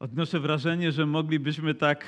[0.00, 2.06] Odnoszę wrażenie, że moglibyśmy tak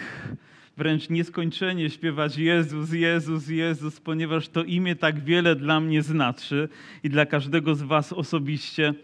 [0.77, 6.69] wręcz nieskończenie śpiewać Jezus, Jezus, Jezus, ponieważ to imię tak wiele dla mnie znaczy
[7.03, 8.95] i dla każdego z Was osobiście.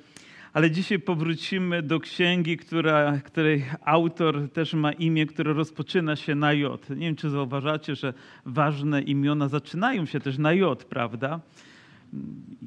[0.53, 6.53] Ale dzisiaj powrócimy do księgi, która, której autor też ma imię, które rozpoczyna się na
[6.53, 6.91] J.
[6.91, 8.15] Nie wiem, czy zauważacie, że
[8.47, 11.41] ważne imiona zaczynają się też na J, prawda?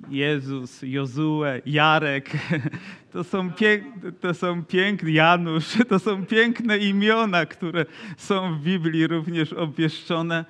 [0.10, 2.30] Jezus, Jozue, Jarek,
[3.14, 7.86] to są, piękne, to są piękne, Janusz, to są piękne imiona, które
[8.18, 10.46] są w Biblii również obwieszczone.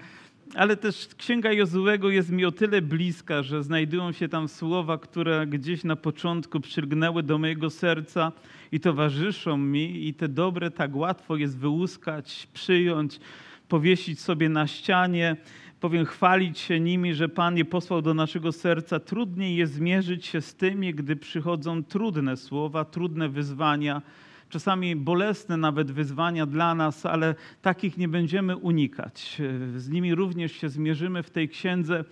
[0.55, 5.47] Ale też Księga Jozułego jest mi o tyle bliska, że znajdują się tam słowa, które
[5.47, 8.31] gdzieś na początku przylgnęły do mojego serca
[8.71, 13.19] i towarzyszą mi i te dobre tak łatwo jest wyłuskać, przyjąć,
[13.67, 15.35] powiesić sobie na ścianie
[15.81, 18.99] powiem, chwalić się nimi, że Pan je posłał do naszego serca.
[18.99, 24.01] Trudniej jest zmierzyć się z tymi, gdy przychodzą trudne słowa, trudne wyzwania,
[24.49, 29.41] czasami bolesne nawet wyzwania dla nas, ale takich nie będziemy unikać.
[29.75, 32.05] Z nimi również się zmierzymy w tej księdze.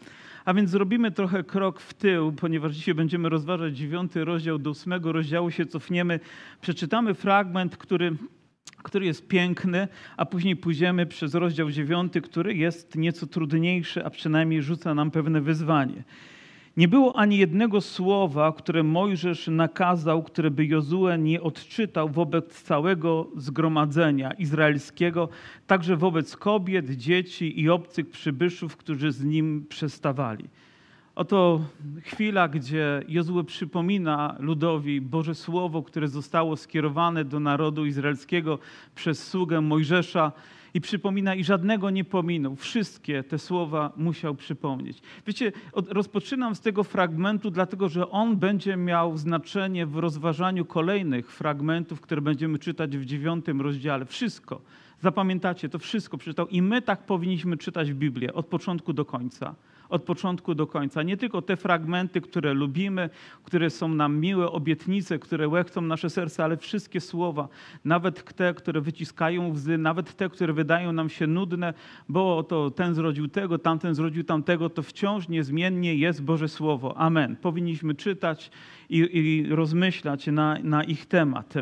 [0.45, 5.11] A więc zrobimy trochę krok w tył, ponieważ dzisiaj będziemy rozważać dziewiąty rozdział, do ósmego
[5.11, 6.19] rozdziału się cofniemy.
[6.61, 8.15] Przeczytamy fragment, który
[8.83, 14.61] który jest piękny, a później pójdziemy przez rozdział dziewiąty, który jest nieco trudniejszy, a przynajmniej
[14.61, 16.03] rzuca nam pewne wyzwanie.
[16.77, 23.27] Nie było ani jednego słowa, które Mojżesz nakazał, które by Jozue nie odczytał wobec całego
[23.35, 25.29] zgromadzenia izraelskiego,
[25.67, 30.45] także wobec kobiet, dzieci i obcych przybyszów, którzy z nim przestawali.
[31.19, 31.61] Oto
[32.03, 38.59] chwila, gdzie Jozue przypomina ludowi Boże Słowo, które zostało skierowane do narodu izraelskiego
[38.95, 40.31] przez sługę Mojżesza
[40.73, 42.55] i przypomina i żadnego nie pominął.
[42.55, 45.01] Wszystkie te słowa musiał przypomnieć.
[45.27, 52.01] Wiecie, rozpoczynam z tego fragmentu, dlatego że on będzie miał znaczenie w rozważaniu kolejnych fragmentów,
[52.01, 54.05] które będziemy czytać w dziewiątym rozdziale.
[54.05, 54.61] Wszystko.
[55.01, 59.55] Zapamiętacie, to wszystko przeczytał i my tak powinniśmy czytać Biblię od początku do końca
[59.89, 61.03] od początku do końca.
[61.03, 63.09] Nie tylko te fragmenty, które lubimy,
[63.43, 67.47] które są nam miłe, obietnice, które łechcą nasze serce, ale wszystkie słowa,
[67.85, 71.73] nawet te, które wyciskają łzy, nawet te, które wydają nam się nudne,
[72.09, 76.97] bo to ten zrodził tego, tamten zrodził tamtego, to wciąż niezmiennie jest Boże Słowo.
[76.97, 77.35] Amen.
[77.35, 78.51] Powinniśmy czytać
[78.89, 81.53] i, i rozmyślać na, na ich temat.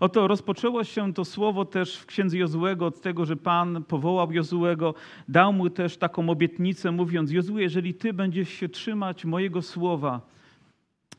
[0.00, 4.94] Oto rozpoczęło się to słowo też w księdze Jozułego od tego, że Pan powołał Jozułego,
[5.28, 10.20] dał mu też taką obietnicę, mówiąc: Jozue, jeżeli ty będziesz się trzymać mojego słowa,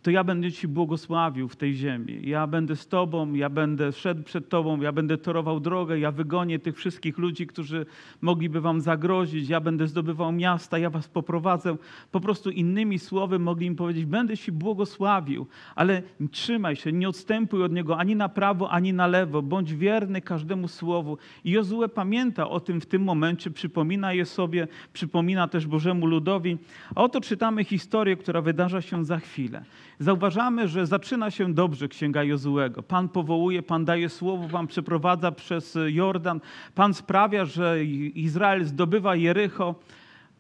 [0.01, 2.19] to ja będę Ci błogosławił w tej ziemi.
[2.23, 6.59] Ja będę z Tobą, ja będę szedł przed Tobą, ja będę torował drogę, ja wygonię
[6.59, 7.85] tych wszystkich ludzi, którzy
[8.22, 11.75] mogliby Wam zagrozić, ja będę zdobywał miasta, ja Was poprowadzę.
[12.12, 16.01] Po prostu innymi słowy mogli im powiedzieć, będę Ci błogosławił, ale
[16.31, 20.68] trzymaj się, nie odstępuj od Niego ani na prawo, ani na lewo, bądź wierny każdemu
[20.68, 21.18] słowu.
[21.44, 26.57] I Jozue pamięta o tym w tym momencie, przypomina je sobie, przypomina też Bożemu ludowi.
[26.95, 29.63] A oto czytamy historię, która wydarza się za chwilę
[30.01, 32.84] zauważamy, że zaczyna się dobrze Księga Jozułego.
[32.84, 36.41] Pan powołuje, Pan daje słowo, Pan przeprowadza przez Jordan,
[36.75, 37.85] Pan sprawia, że
[38.16, 39.75] Izrael zdobywa Jericho,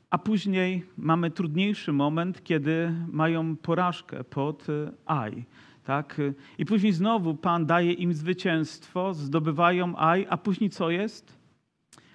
[0.09, 4.67] a później mamy trudniejszy moment, kiedy mają porażkę pod
[5.05, 5.45] Aj.
[5.83, 6.21] Tak?
[6.57, 11.40] I później znowu Pan daje im zwycięstwo, zdobywają Aj, a później co jest?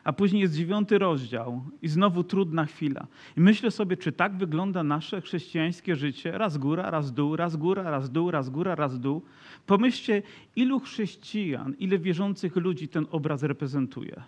[0.06, 3.06] A później jest dziewiąty rozdział i znowu trudna chwila.
[3.37, 6.39] I myślę sobie, czy tak wygląda nasze chrześcijańskie życie?
[6.39, 9.22] Raz góra, raz dół, raz góra, raz dół, raz góra, raz dół.
[9.66, 10.22] Pomyślcie,
[10.56, 14.22] ilu chrześcijan, ile wierzących ludzi ten obraz reprezentuje.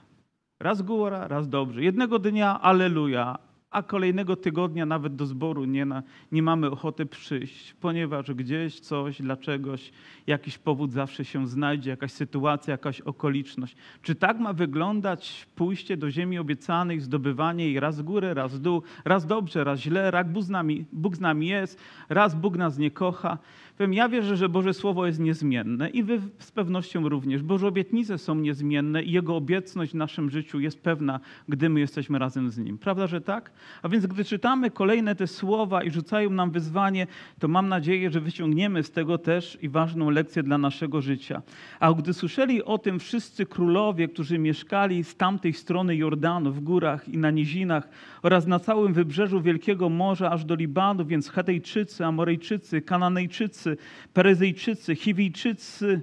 [0.61, 1.83] Raz góra, raz dobrze.
[1.83, 3.39] Jednego dnia aleluja,
[3.71, 6.03] a kolejnego tygodnia nawet do zboru nie, na,
[6.33, 9.93] nie mamy ochoty przyjść, ponieważ gdzieś coś, dlaczegoś,
[10.27, 13.77] jakiś powód zawsze się znajdzie, jakaś sytuacja, jakaś okoliczność.
[14.03, 18.59] Czy tak ma wyglądać pójście do ziemi obiecanej, zdobywanie jej raz w górę, raz w
[18.59, 22.57] dół, raz dobrze, raz źle, raz Bóg z nami, Bóg z nami jest, raz Bóg
[22.57, 23.39] nas nie kocha.
[23.79, 27.43] Powiem, ja wierzę, że Boże Słowo jest niezmienne i wy z pewnością również.
[27.43, 32.19] Boże obietnice są niezmienne i Jego obecność w naszym życiu jest pewna, gdy my jesteśmy
[32.19, 32.79] razem z Nim.
[32.79, 33.51] Prawda, że tak?
[33.83, 37.07] A więc gdy czytamy kolejne te słowa i rzucają nam wyzwanie,
[37.39, 41.43] to mam nadzieję, że wyciągniemy z tego też i ważną lekcję dla naszego życia.
[41.81, 47.09] A gdy słyszeli o tym wszyscy królowie, którzy mieszkali z tamtej strony Jordanu, w górach
[47.09, 47.89] i na nizinach
[48.23, 53.68] oraz na całym wybrzeżu Wielkiego Morza aż do Libanu, więc Chetejczycy, Amorejczycy, Kananejczycy,
[54.13, 56.01] Peryzyjczycy, Chiwijczycy,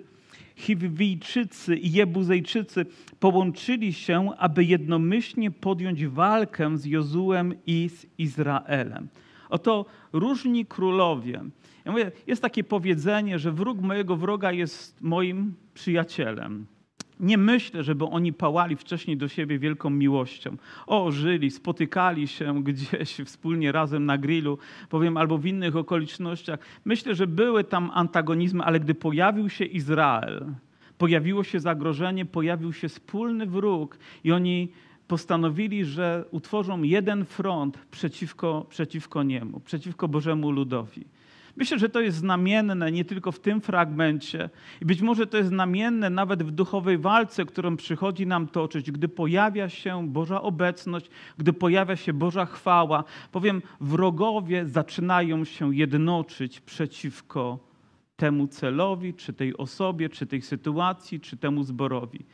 [0.56, 2.86] Chiwijczycy i Jebuzejczycy
[3.20, 9.08] połączyli się, aby jednomyślnie podjąć walkę z Jozułem i z Izraelem.
[9.50, 11.42] Oto różni królowie.
[11.86, 16.66] Ja mówię, jest takie powiedzenie, że wróg mojego wroga jest moim przyjacielem.
[17.20, 20.58] Nie myślę, żeby oni pałali wcześniej do siebie wielką miłością.
[20.88, 24.58] O, żyli, spotykali się gdzieś wspólnie razem na grillu,
[24.90, 26.60] powiem, albo w innych okolicznościach.
[26.86, 30.46] Myślę, że były tam antagonizmy, ale gdy pojawił się Izrael,
[30.98, 34.72] pojawiło się zagrożenie, pojawił się wspólny wróg i oni
[35.08, 41.06] postanowili, że utworzą jeden front przeciwko, przeciwko niemu, przeciwko Bożemu ludowi.
[41.56, 44.50] Myślę, że to jest znamienne nie tylko w tym fragmencie,
[44.82, 49.08] i być może to jest znamienne nawet w duchowej walce, którą przychodzi nam toczyć, gdy
[49.08, 53.04] pojawia się Boża obecność, gdy pojawia się Boża chwała.
[53.32, 57.60] Powiem, wrogowie zaczynają się jednoczyć przeciwko
[58.16, 62.26] temu celowi, czy tej osobie, czy tej sytuacji, czy temu zborowi.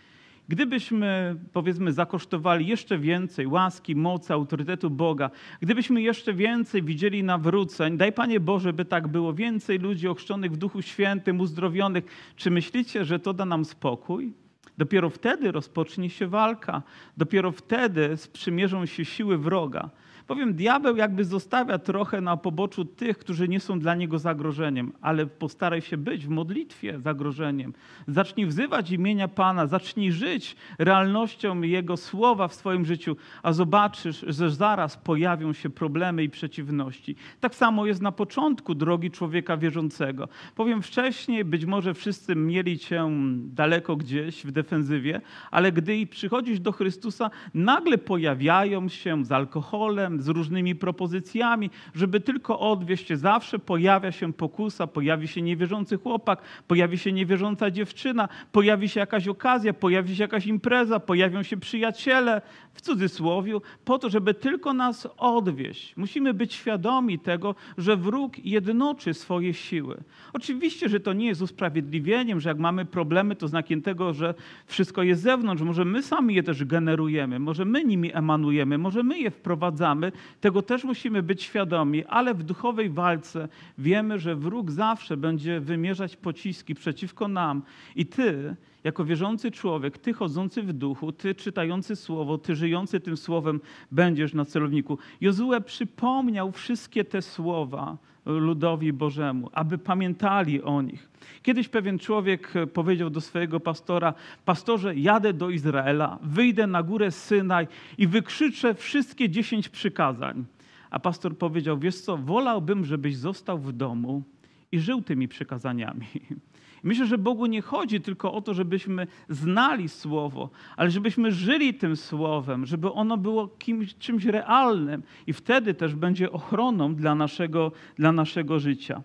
[0.52, 5.30] Gdybyśmy, powiedzmy, zakosztowali jeszcze więcej łaski, mocy, autorytetu Boga,
[5.62, 10.58] gdybyśmy jeszcze więcej widzieli nawróceń, daj Panie Boże, by tak było, więcej ludzi ochrzczonych w
[10.58, 14.34] Duchu Świętym, uzdrowionych, czy myślicie, że to da nam spokój?
[14.78, 16.82] Dopiero wtedy rozpocznie się walka,
[17.18, 19.90] dopiero wtedy sprzymierzą się siły wroga.
[20.28, 25.26] Powiem, diabeł jakby zostawia trochę na poboczu tych, którzy nie są dla niego zagrożeniem, ale
[25.26, 27.74] postaraj się być w modlitwie zagrożeniem.
[28.08, 34.52] Zacznij wzywać imienia Pana, zacznij żyć realnością Jego słowa w swoim życiu, a zobaczysz, że
[34.52, 37.16] zaraz pojawią się problemy i przeciwności.
[37.40, 40.28] Tak samo jest na początku drogi człowieka wierzącego.
[40.56, 45.22] Powiem wcześniej, być może wszyscy mieli cię daleko gdzieś w defensywie,
[45.52, 52.60] ale gdy przychodzisz do Chrystusa, nagle pojawiają się z alkoholem, z różnymi propozycjami, żeby tylko
[52.60, 53.18] odwieść się.
[53.18, 59.28] Zawsze pojawia się pokusa, pojawi się niewierzący chłopak, pojawi się niewierząca dziewczyna, pojawi się jakaś
[59.28, 62.42] okazja, pojawi się jakaś impreza, pojawią się przyjaciele,
[62.74, 65.98] w cudzysłowiu, po to, żeby tylko nas odwieść.
[65.98, 70.04] Musimy być świadomi tego, że wróg jednoczy swoje siły.
[70.34, 74.34] Oczywiście, że to nie jest usprawiedliwieniem, że jak mamy problemy, to znakiem tego, że
[74.66, 75.64] wszystko jest z zewnątrz.
[75.64, 80.01] Może my sami je też generujemy, może my nimi emanujemy, może my je wprowadzamy,
[80.42, 86.16] tego też musimy być świadomi, ale w duchowej walce wiemy, że wróg zawsze będzie wymierzać
[86.16, 87.62] pociski przeciwko nam
[87.96, 93.18] i ty, jako wierzący człowiek, ty chodzący w duchu, ty czytający słowo, ty żyjący tym
[93.18, 93.62] słowem,
[93.92, 94.98] będziesz na celowniku.
[95.22, 101.10] Jozue przypomniał wszystkie te słowa ludowi Bożemu, aby pamiętali o nich.
[101.44, 104.14] Kiedyś pewien człowiek powiedział do swojego pastora:
[104.46, 110.46] Pastorze, jadę do Izraela, wyjdę na górę Synaj i wykrzyczę wszystkie dziesięć przykazań.
[110.90, 114.24] A pastor powiedział: Wiesz co, wolałbym, żebyś został w domu
[114.72, 116.08] i żył tymi przykazaniami.
[116.84, 121.96] Myślę, że Bogu nie chodzi tylko o to, żebyśmy znali Słowo, ale żebyśmy żyli tym
[121.96, 128.12] Słowem, żeby ono było kimś, czymś realnym i wtedy też będzie ochroną dla naszego, dla
[128.12, 129.02] naszego życia.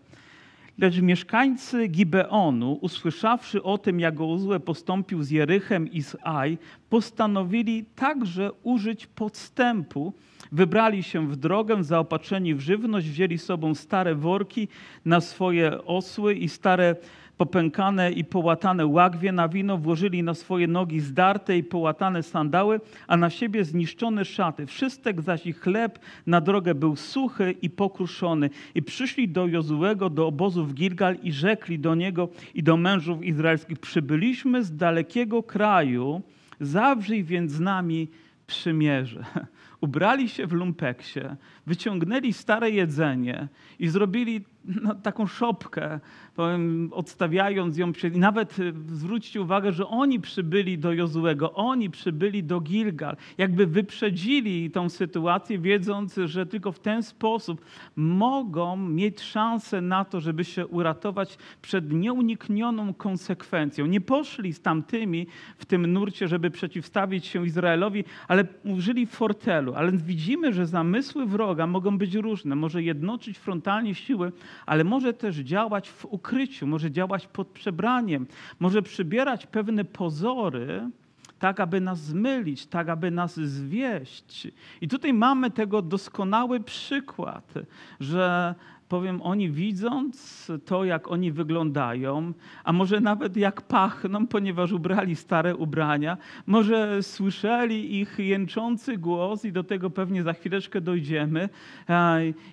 [0.79, 6.59] Lecz mieszkańcy Gibeonu, usłyszawszy o tym, jak Jozue postąpił z Jerychem i z Aj,
[6.89, 10.13] postanowili także użyć podstępu.
[10.53, 14.69] Wybrali się w drogę, zaopatrzeni w żywność, wzięli sobą stare worki
[15.05, 16.97] na swoje osły i stare
[17.37, 23.17] popękane i połatane łagwie na wino, włożyli na swoje nogi zdarte i połatane sandały, a
[23.17, 24.67] na siebie zniszczone szaty.
[24.67, 28.51] Wszystek zaś ich chleb na drogę był suchy i pokruszony.
[28.75, 33.25] I przyszli do Jozułego, do obozu w Gilgal i rzekli do niego i do mężów
[33.25, 36.23] izraelskich, przybyliśmy z dalekiego kraju,
[36.61, 38.09] zawrzyj więc z nami
[38.47, 39.25] przymierze.
[39.81, 41.21] Ubrali się w lumpeksie,
[41.67, 44.45] wyciągnęli stare jedzenie i zrobili
[44.83, 46.01] no, taką szopkę,
[46.37, 48.17] powiem, odstawiając ją przed...
[48.17, 54.71] Nawet y, zwróćcie uwagę, że oni przybyli do Jozułego, oni przybyli do Gilgal, jakby wyprzedzili
[54.71, 57.65] tą sytuację, wiedząc, że tylko w ten sposób
[57.97, 63.87] mogą mieć szansę na to, żeby się uratować przed nieuniknioną konsekwencją.
[63.87, 69.75] Nie poszli z tamtymi w tym nurcie, żeby przeciwstawić się Izraelowi, ale użyli fortelu.
[69.75, 72.57] Ale widzimy, że zamysły wroga mogą być różne.
[72.57, 74.33] Może jednoczyć frontalnie siły,
[74.67, 78.27] ale może też działać w ukryciu, może działać pod przebraniem,
[78.61, 80.91] może przybierać pewne pozory,
[81.39, 84.49] tak aby nas zmylić, tak aby nas zwieść.
[84.81, 87.55] I tutaj mamy tego doskonały przykład,
[88.01, 88.55] że
[88.89, 92.33] powiem, oni widząc to, jak oni wyglądają,
[92.65, 96.17] a może nawet jak pachną, ponieważ ubrali stare ubrania,
[96.47, 101.49] może słyszeli ich jęczący głos i do tego pewnie za chwileczkę dojdziemy,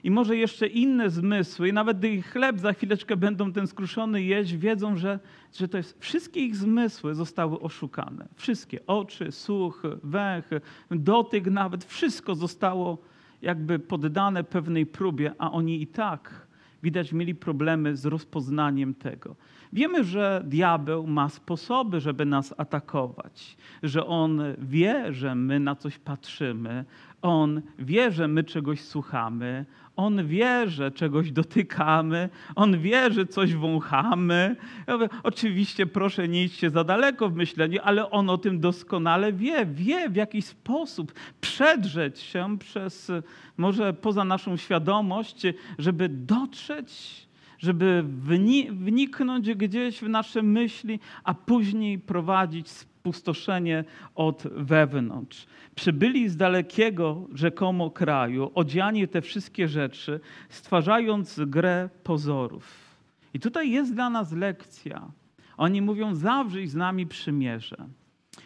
[0.03, 4.23] i może jeszcze inne zmysły, i nawet gdy ich chleb za chwileczkę będą ten skruszony
[4.23, 5.19] jeść, wiedzą, że,
[5.53, 8.27] że to jest, wszystkie ich zmysły zostały oszukane.
[8.35, 10.49] Wszystkie, oczy, słuch, węch,
[10.91, 13.12] dotyk nawet, wszystko zostało
[13.43, 16.47] jakby poddane pewnej próbie, a oni i tak
[16.83, 19.35] widać mieli problemy z rozpoznaniem tego.
[19.73, 25.99] Wiemy, że diabeł ma sposoby, żeby nas atakować, że on wie, że my na coś
[25.99, 26.85] patrzymy,
[27.21, 29.65] on wie, że my czegoś słuchamy,
[29.95, 34.55] on wie, że czegoś dotykamy, on wie, że coś wąchamy.
[35.23, 40.09] Oczywiście proszę nie idźcie za daleko w myśleniu, ale on o tym doskonale wie, wie
[40.09, 43.11] w jaki sposób przedrzeć się przez
[43.57, 45.43] może poza naszą świadomość,
[45.77, 47.23] żeby dotrzeć
[47.63, 48.03] żeby
[48.69, 53.83] wniknąć gdzieś w nasze myśli, a później prowadzić spustoszenie
[54.15, 55.45] od wewnątrz.
[55.75, 62.95] Przybyli z dalekiego rzekomo kraju, odziani te wszystkie rzeczy, stwarzając grę pozorów.
[63.33, 65.11] I tutaj jest dla nas lekcja.
[65.57, 67.77] Oni mówią: zawrzyj z nami przymierze.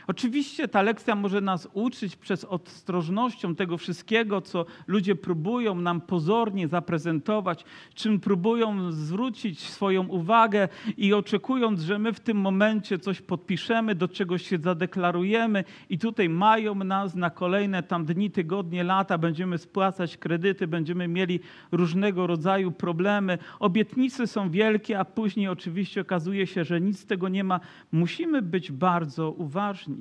[0.07, 6.67] Oczywiście ta lekcja może nas uczyć przez ostrożnością tego wszystkiego, co ludzie próbują nam pozornie
[6.67, 13.95] zaprezentować, czym próbują zwrócić swoją uwagę i oczekując, że my w tym momencie coś podpiszemy,
[13.95, 19.57] do czegoś się zadeklarujemy i tutaj mają nas na kolejne tam dni, tygodnie, lata, będziemy
[19.57, 21.39] spłacać kredyty, będziemy mieli
[21.71, 23.37] różnego rodzaju problemy.
[23.59, 27.59] Obietnice są wielkie, a później oczywiście okazuje się, że nic z tego nie ma.
[27.91, 29.96] Musimy być bardzo uważni.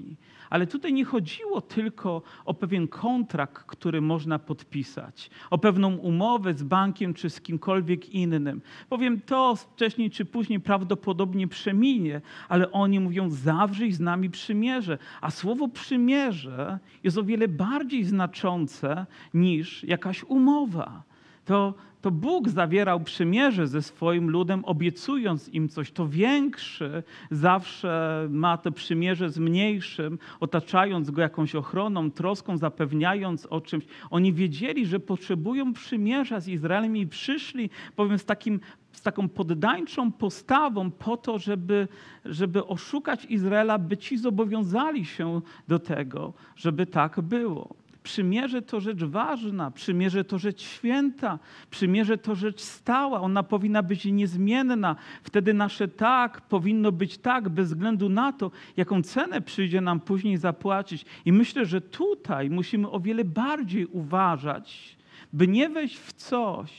[0.50, 6.62] Ale tutaj nie chodziło tylko o pewien kontrakt, który można podpisać, o pewną umowę z
[6.62, 8.60] bankiem czy z kimkolwiek innym.
[8.88, 14.98] Powiem, to wcześniej czy później prawdopodobnie przeminie, ale oni mówią, zawrzyj z nami przymierze.
[15.20, 21.02] A słowo przymierze jest o wiele bardziej znaczące niż jakaś umowa.
[21.46, 21.74] To
[22.06, 25.92] to Bóg zawierał przymierze ze swoim ludem, obiecując im coś.
[25.92, 33.60] To większy zawsze ma to przymierze z mniejszym, otaczając go jakąś ochroną, troską, zapewniając o
[33.60, 33.84] czymś.
[34.10, 38.60] Oni wiedzieli, że potrzebują przymierza z Izraelem i przyszli, powiem, z takim
[38.92, 41.88] z taką poddańczą postawą po to, żeby,
[42.24, 47.85] żeby oszukać Izraela, by ci zobowiązali się do tego, żeby tak było.
[48.06, 51.38] Przymierze to rzecz ważna, przymierze to rzecz święta,
[51.70, 54.96] przymierze to rzecz stała, ona powinna być niezmienna.
[55.22, 60.36] Wtedy nasze tak powinno być tak, bez względu na to, jaką cenę przyjdzie nam później
[60.36, 61.04] zapłacić.
[61.24, 64.96] I myślę, że tutaj musimy o wiele bardziej uważać,
[65.32, 66.72] by nie wejść w coś,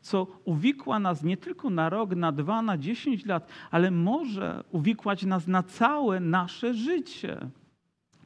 [0.00, 5.22] co uwikła nas nie tylko na rok, na dwa, na dziesięć lat, ale może uwikłać
[5.22, 7.50] nas na całe nasze życie.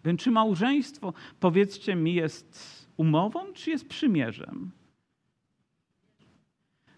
[0.05, 4.71] Więc czy małżeństwo, powiedzcie mi, jest umową, czy jest przymierzem?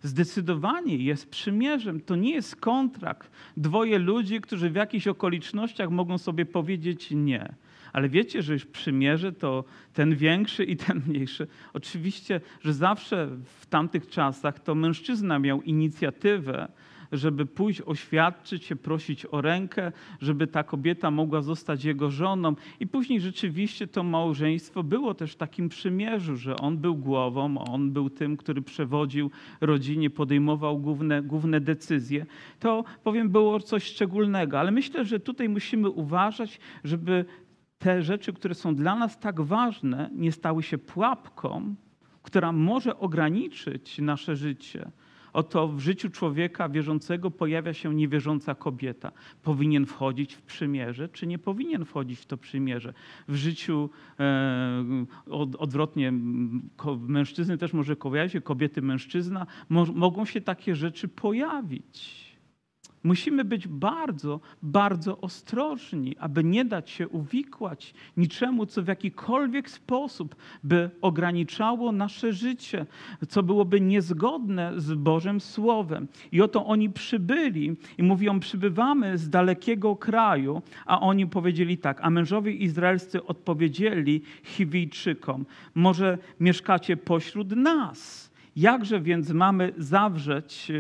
[0.03, 2.01] Zdecydowanie jest przymierzem.
[2.01, 3.31] To nie jest kontrakt.
[3.57, 7.55] Dwoje ludzi, którzy w jakichś okolicznościach mogą sobie powiedzieć nie.
[7.93, 11.47] Ale wiecie, że już przymierze to ten większy i ten mniejszy.
[11.73, 13.29] Oczywiście, że zawsze
[13.61, 16.69] w tamtych czasach to mężczyzna miał inicjatywę,
[17.13, 22.55] żeby pójść oświadczyć się, prosić o rękę, żeby ta kobieta mogła zostać jego żoną.
[22.81, 27.93] I później rzeczywiście to małżeństwo było też w takim przymierzu, że on był głową, on
[27.93, 29.31] był tym, który przewodził
[29.61, 32.27] rodzinie, podejmował główne, główne decyzje.
[32.61, 37.25] To powiem, było coś szczególnego, ale myślę, że tutaj musimy uważać, żeby
[37.79, 41.75] te rzeczy, które są dla nas tak ważne, nie stały się pułapką,
[42.23, 44.91] która może ograniczyć nasze życie
[45.35, 49.13] Oto w życiu człowieka wierzącego pojawia się niewierząca kobieta.
[49.43, 52.95] Powinien wchodzić w przymierze, czy nie powinien wchodzić w to przymierze?
[53.29, 54.85] W życiu e,
[55.31, 56.13] od, odwrotnie,
[56.99, 57.97] mężczyzny też może
[58.29, 62.24] się, kobiety, mężczyzna, mo, mogą się takie rzeczy pojawić.
[63.05, 70.37] Musimy być bardzo, bardzo ostrożni, aby nie dać się uwikłać niczemu, co w jakikolwiek sposób
[70.63, 72.87] by ograniczało nasze życie,
[73.29, 76.09] co byłoby niezgodne z Bożym Słowem.
[76.33, 82.01] I oto oni przybyli i mówią: Przybywamy z dalekiego kraju, a oni powiedzieli tak.
[82.03, 88.31] A mężowie izraelscy odpowiedzieli Chiwijczykom: Może mieszkacie pośród nas.
[88.57, 90.73] Jakże więc mamy zawrzeć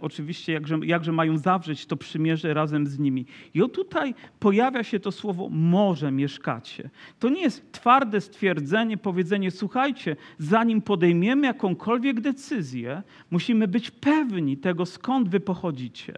[0.00, 3.26] oczywiście jakże, jakże mają zawrzeć to przymierze razem z nimi.
[3.54, 6.90] I o tutaj pojawia się to słowo może mieszkacie.
[7.18, 14.86] To nie jest twarde stwierdzenie, powiedzenie, słuchajcie, zanim podejmiemy jakąkolwiek decyzję, musimy być pewni tego,
[14.86, 16.14] skąd wy pochodzicie.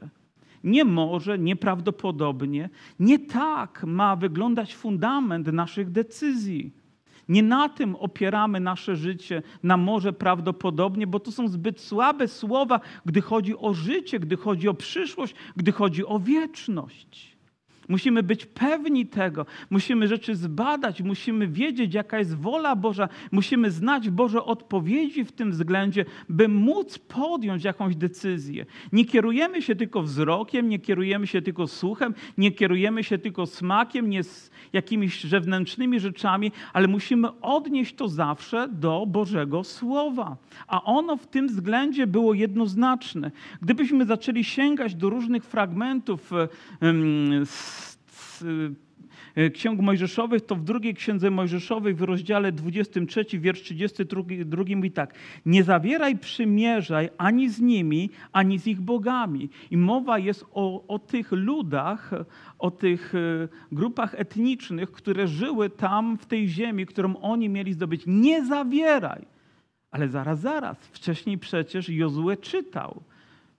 [0.65, 2.69] Nie może, nieprawdopodobnie,
[3.01, 6.82] nie tak ma wyglądać fundament naszych decyzji.
[7.29, 12.81] Nie na tym opieramy nasze życie, na morze prawdopodobnie, bo to są zbyt słabe słowa,
[13.07, 17.32] gdy chodzi o życie, gdy chodzi o przyszłość, gdy chodzi o wieczność.
[17.93, 19.47] Musimy być pewni tego.
[19.71, 23.09] Musimy rzeczy zbadać, musimy wiedzieć, jaka jest wola Boża.
[23.33, 28.67] Musimy znać Boże odpowiedzi w tym względzie, by móc podjąć jakąś decyzję.
[28.93, 34.11] Nie kierujemy się tylko wzrokiem, nie kierujemy się tylko słuchem, nie kierujemy się tylko smakiem,
[34.11, 40.37] nie z jakimiś zewnętrznymi rzeczami, ale musimy odnieść to zawsze do Bożego Słowa.
[40.67, 43.31] A ono w tym względzie było jednoznaczne.
[43.63, 46.31] Gdybyśmy zaczęli sięgać do różnych fragmentów
[47.45, 47.82] z,
[48.43, 48.75] z
[49.35, 55.15] e, Ksiąg Mojżeszowych, to w drugiej Księdze Mojżeszowej w rozdziale 23, wiersz 32 mówi tak.
[55.47, 59.51] Nie zawieraj przymierzaj ani z nimi, ani z ich bogami.
[59.71, 62.11] I mowa jest o, o tych ludach,
[62.59, 68.03] o tych e, grupach etnicznych, które żyły tam w tej ziemi, którą oni mieli zdobyć.
[68.07, 69.27] Nie zawieraj.
[69.91, 70.77] Ale zaraz, zaraz.
[70.93, 73.03] Wcześniej przecież Jozue czytał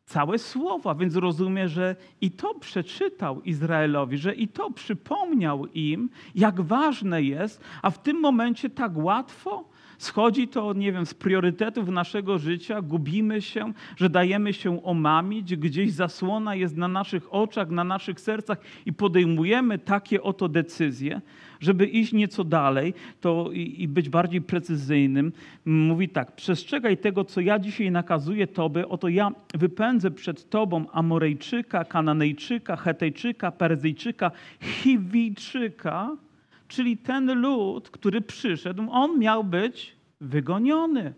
[0.05, 6.61] całe słowa, więc rozumie, że i to przeczytał Izraelowi, że i to przypomniał im, jak
[6.61, 12.39] ważne jest, a w tym momencie tak łatwo schodzi to, nie wiem, z priorytetów naszego
[12.39, 18.19] życia, gubimy się, że dajemy się omamić, gdzieś zasłona jest na naszych oczach, na naszych
[18.19, 21.21] sercach i podejmujemy takie oto decyzje.
[21.59, 25.31] Żeby iść nieco dalej to i, i być bardziej precyzyjnym,
[25.65, 31.85] mówi tak: Przestrzegaj tego, co ja dzisiaj nakazuję Tobie, oto ja wypędzę przed Tobą Amorejczyka,
[31.85, 34.31] Kananejczyka, Hetejczyka, Perzyjczyka,
[34.61, 36.17] Chiwijczyka,
[36.73, 41.13] czyli ten lud, który przyszedł, on miał być wygoniony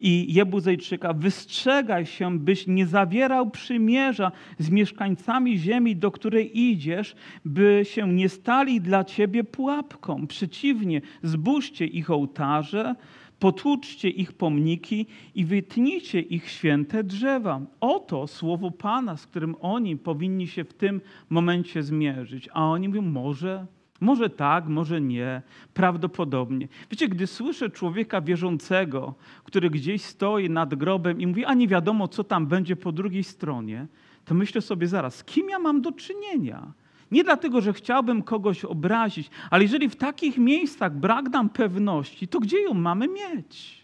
[0.00, 7.80] i Jebuzejczyka, wystrzegaj się, byś nie zawierał przymierza z mieszkańcami ziemi, do której idziesz, by
[7.84, 10.26] się nie stali dla ciebie pułapką.
[10.26, 12.94] Przeciwnie, zbóżcie ich ołtarze,
[13.38, 17.60] potłuczcie ich pomniki i wytnijcie ich święte drzewa.
[17.80, 22.48] Oto słowo Pana, z którym oni powinni się w tym momencie zmierzyć.
[22.52, 23.66] A oni mówią, może
[24.00, 25.42] może tak, może nie,
[25.74, 26.68] prawdopodobnie.
[26.90, 29.14] Wiecie, gdy słyszę człowieka wierzącego,
[29.44, 33.24] który gdzieś stoi nad grobem i mówi, a nie wiadomo, co tam będzie po drugiej
[33.24, 33.86] stronie,
[34.24, 36.72] to myślę sobie zaraz, z kim ja mam do czynienia?
[37.10, 42.40] Nie dlatego, że chciałbym kogoś obrazić, ale jeżeli w takich miejscach brak nam pewności, to
[42.40, 43.77] gdzie ją mamy mieć?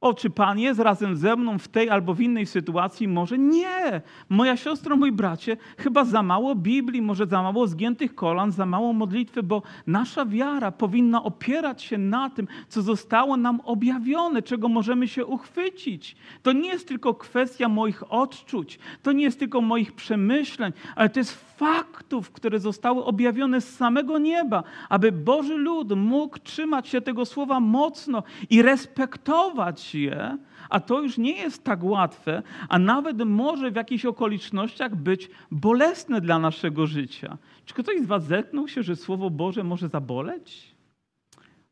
[0.00, 3.08] O, czy Pan jest razem ze mną w tej albo w innej sytuacji?
[3.08, 4.00] Może nie.
[4.28, 8.92] Moja siostro, mój bracie, chyba za mało Biblii, może za mało zgiętych kolan, za mało
[8.92, 15.08] modlitwy, bo nasza wiara powinna opierać się na tym, co zostało nam objawione, czego możemy
[15.08, 16.16] się uchwycić.
[16.42, 21.20] To nie jest tylko kwestia moich odczuć, to nie jest tylko moich przemyśleń, ale to
[21.20, 27.24] jest faktów, które zostały objawione z samego nieba, aby Boży lud mógł trzymać się tego
[27.24, 30.38] słowa mocno i respektować je,
[30.70, 36.20] a to już nie jest tak łatwe, a nawet może w jakichś okolicznościach być bolesne
[36.20, 37.38] dla naszego życia.
[37.64, 40.75] Czy ktoś z Was zetknął się, że Słowo Boże może zaboleć?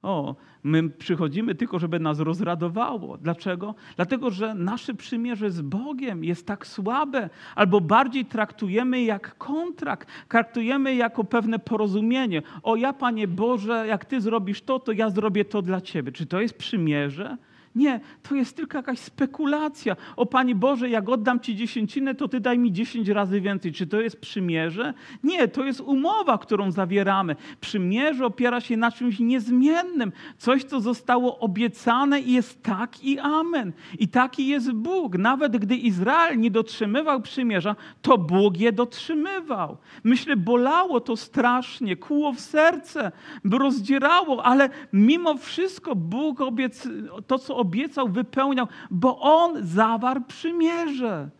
[0.04, 3.18] O, my przychodzimy tylko, żeby nas rozradowało.
[3.18, 3.74] Dlaczego?
[3.96, 10.94] Dlatego, że nasze przymierze z Bogiem jest tak słabe, albo bardziej traktujemy jak kontrakt, traktujemy
[10.94, 12.42] jako pewne porozumienie.
[12.62, 16.12] O, ja, Panie Boże, jak Ty zrobisz to, to ja zrobię to dla Ciebie.
[16.12, 17.36] Czy to jest przymierze?
[17.74, 19.96] Nie, to jest tylko jakaś spekulacja.
[20.16, 23.72] O Panie Boże, jak oddam Ci dziesięcinę, to Ty daj mi dziesięć razy więcej.
[23.72, 24.94] Czy to jest przymierze?
[25.22, 27.36] Nie, to jest umowa, którą zawieramy.
[27.60, 30.12] Przymierze opiera się na czymś niezmiennym.
[30.38, 33.72] Coś, co zostało obiecane i jest tak i amen.
[33.98, 35.18] I taki jest Bóg.
[35.18, 39.76] Nawet gdy Izrael nie dotrzymywał przymierza, to Bóg je dotrzymywał.
[40.04, 43.12] Myślę, bolało to strasznie, kłuło w serce,
[43.44, 46.88] by rozdzierało, ale mimo wszystko Bóg obiec...
[47.26, 51.30] to, co obiecał, wypełniał, bo On zawarł przymierze.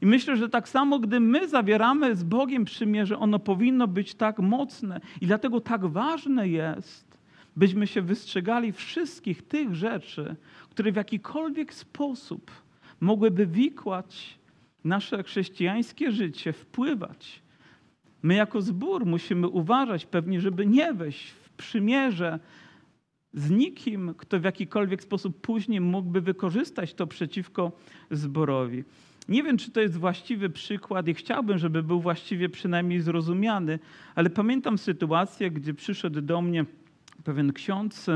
[0.00, 4.38] I myślę, że tak samo, gdy my zawieramy z Bogiem przymierze, ono powinno być tak
[4.38, 5.00] mocne.
[5.20, 7.18] I dlatego tak ważne jest,
[7.56, 10.36] byśmy się wystrzegali wszystkich tych rzeczy,
[10.70, 12.50] które w jakikolwiek sposób
[13.00, 14.38] mogłyby wikłać
[14.84, 17.42] nasze chrześcijańskie życie, wpływać.
[18.22, 22.38] My jako zbór musimy uważać pewnie, żeby nie wejść w przymierze
[23.34, 27.72] z nikim, kto w jakikolwiek sposób później mógłby wykorzystać to przeciwko
[28.10, 28.84] zborowi.
[29.28, 33.78] Nie wiem, czy to jest właściwy przykład i chciałbym, żeby był właściwie przynajmniej zrozumiany,
[34.14, 36.64] ale pamiętam sytuację, gdzie przyszedł do mnie
[37.24, 38.06] pewien ksiądz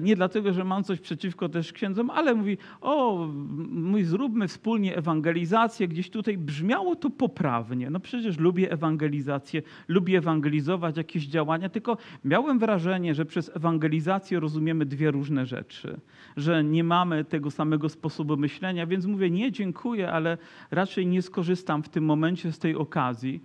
[0.00, 3.26] nie dlatego, że mam coś przeciwko też księdzom, ale mówi, o,
[3.70, 5.88] mój, zróbmy wspólnie ewangelizację.
[5.88, 7.90] Gdzieś tutaj brzmiało to poprawnie.
[7.90, 14.86] No przecież lubię ewangelizację, lubię ewangelizować jakieś działania, tylko miałem wrażenie, że przez ewangelizację rozumiemy
[14.86, 16.00] dwie różne rzeczy.
[16.36, 20.38] Że nie mamy tego samego sposobu myślenia, więc mówię, nie, dziękuję, ale
[20.70, 23.40] raczej nie skorzystam w tym momencie z tej okazji.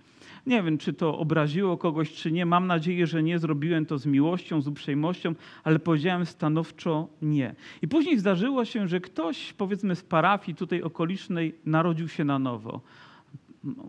[0.46, 2.46] Nie wiem, czy to obraziło kogoś, czy nie.
[2.46, 3.38] Mam nadzieję, że nie.
[3.38, 7.54] Zrobiłem to z miłością, z uprzejmością, ale powiedziałem stanowczo nie.
[7.82, 12.80] I później zdarzyło się, że ktoś, powiedzmy z parafii tutaj okolicznej, narodził się na nowo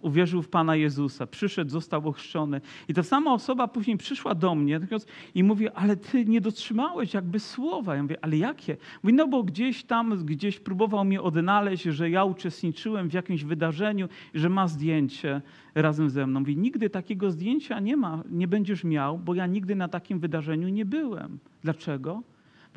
[0.02, 2.62] uwierzył w Pana Jezusa, przyszedł, został ochrzczony.
[2.88, 4.80] I ta sama osoba później przyszła do mnie
[5.36, 7.96] i mówi, ale ty nie dotrzymałeś jakby słowa.
[7.96, 8.78] Ja mówię, ale jakie?
[9.04, 14.08] Mówi, no bo gdzieś tam, gdzieś próbował mnie odnaleźć, że ja uczestniczyłem w jakimś wydarzeniu,
[14.34, 15.42] że ma zdjęcie
[15.76, 16.40] razem ze mną.
[16.40, 20.70] Mówi, nigdy takiego zdjęcia nie ma, nie będziesz miał, bo ja nigdy na takim wydarzeniu
[20.70, 21.40] nie byłem.
[21.62, 22.24] Dlaczego?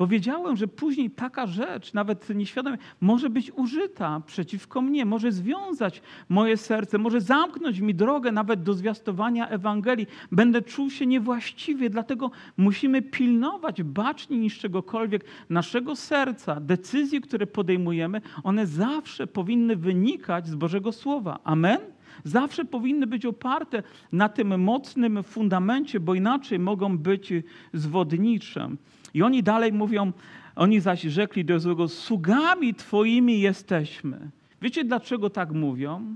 [0.01, 6.01] Bo wiedziałem, że później taka rzecz, nawet nieświadomie, może być użyta przeciwko mnie, może związać
[6.29, 10.07] moje serce, może zamknąć mi drogę nawet do zwiastowania Ewangelii.
[10.31, 16.59] Będę czuł się niewłaściwie, dlatego musimy pilnować baczniej niż czegokolwiek naszego serca.
[16.59, 21.39] Decyzje, które podejmujemy, one zawsze powinny wynikać z Bożego Słowa.
[21.43, 21.79] Amen?
[22.23, 27.33] zawsze powinny być oparte na tym mocnym fundamencie, bo inaczej mogą być
[27.73, 28.69] zwodnicze.
[29.13, 30.11] I oni dalej mówią,
[30.55, 34.31] oni zaś rzekli do złego, sługami Twoimi jesteśmy.
[34.61, 36.15] Wiecie dlaczego tak mówią?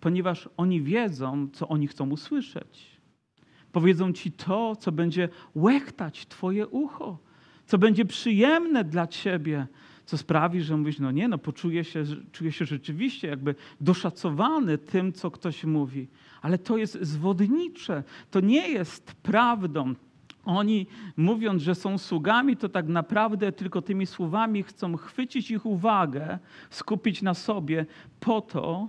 [0.00, 3.00] Ponieważ oni wiedzą, co oni chcą usłyszeć.
[3.72, 7.18] Powiedzą Ci to, co będzie łechtać Twoje ucho,
[7.66, 9.66] co będzie przyjemne dla Ciebie,
[10.06, 15.12] co sprawi, że mówisz, no nie, no poczuję się, czuję się rzeczywiście jakby doszacowany tym,
[15.12, 16.08] co ktoś mówi.
[16.42, 19.94] Ale to jest zwodnicze, to nie jest prawdą.
[20.44, 26.38] Oni mówiąc, że są sługami, to tak naprawdę tylko tymi słowami chcą chwycić ich uwagę,
[26.70, 27.86] skupić na sobie
[28.20, 28.88] po to,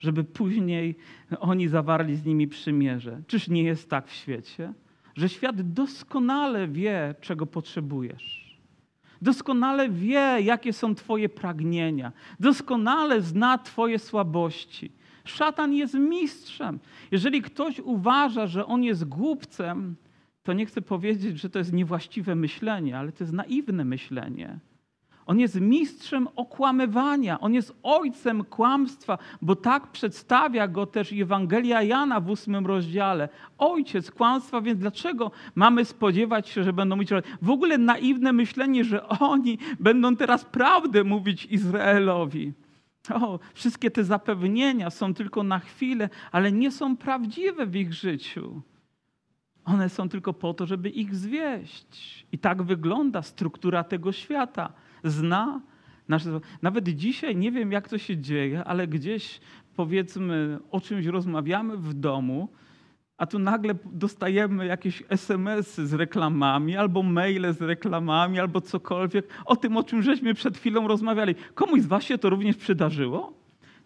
[0.00, 0.96] żeby później
[1.40, 3.22] oni zawarli z nimi przymierze.
[3.26, 4.72] Czyż nie jest tak w świecie?
[5.14, 8.56] Że świat doskonale wie, czego potrzebujesz.
[9.22, 12.12] Doskonale wie, jakie są Twoje pragnienia.
[12.40, 14.92] Doskonale zna Twoje słabości.
[15.24, 16.78] Szatan jest mistrzem.
[17.10, 19.96] Jeżeli ktoś uważa, że on jest głupcem,
[20.42, 24.58] to nie chcę powiedzieć, że to jest niewłaściwe myślenie, ale to jest naiwne myślenie.
[25.26, 32.20] On jest mistrzem okłamywania, on jest ojcem kłamstwa, bo tak przedstawia go też Ewangelia Jana
[32.20, 33.28] w ósmym rozdziale.
[33.58, 37.10] Ojciec kłamstwa, więc dlaczego mamy spodziewać się, że będą mówić
[37.42, 42.52] w ogóle naiwne myślenie, że oni będą teraz prawdę mówić Izraelowi?
[43.14, 48.62] O, wszystkie te zapewnienia są tylko na chwilę, ale nie są prawdziwe w ich życiu.
[49.64, 52.26] One są tylko po to, żeby ich zwieść.
[52.32, 54.72] I tak wygląda struktura tego świata.
[55.04, 55.60] Zna
[56.08, 56.40] nasze.
[56.62, 59.40] Nawet dzisiaj nie wiem, jak to się dzieje, ale gdzieś
[59.76, 62.48] powiedzmy o czymś rozmawiamy w domu,
[63.18, 69.56] a tu nagle dostajemy jakieś SMS-y z reklamami, albo maile z reklamami, albo cokolwiek o
[69.56, 71.34] tym, o czym żeśmy przed chwilą rozmawiali.
[71.54, 73.39] Komuś z Was się to również przydarzyło?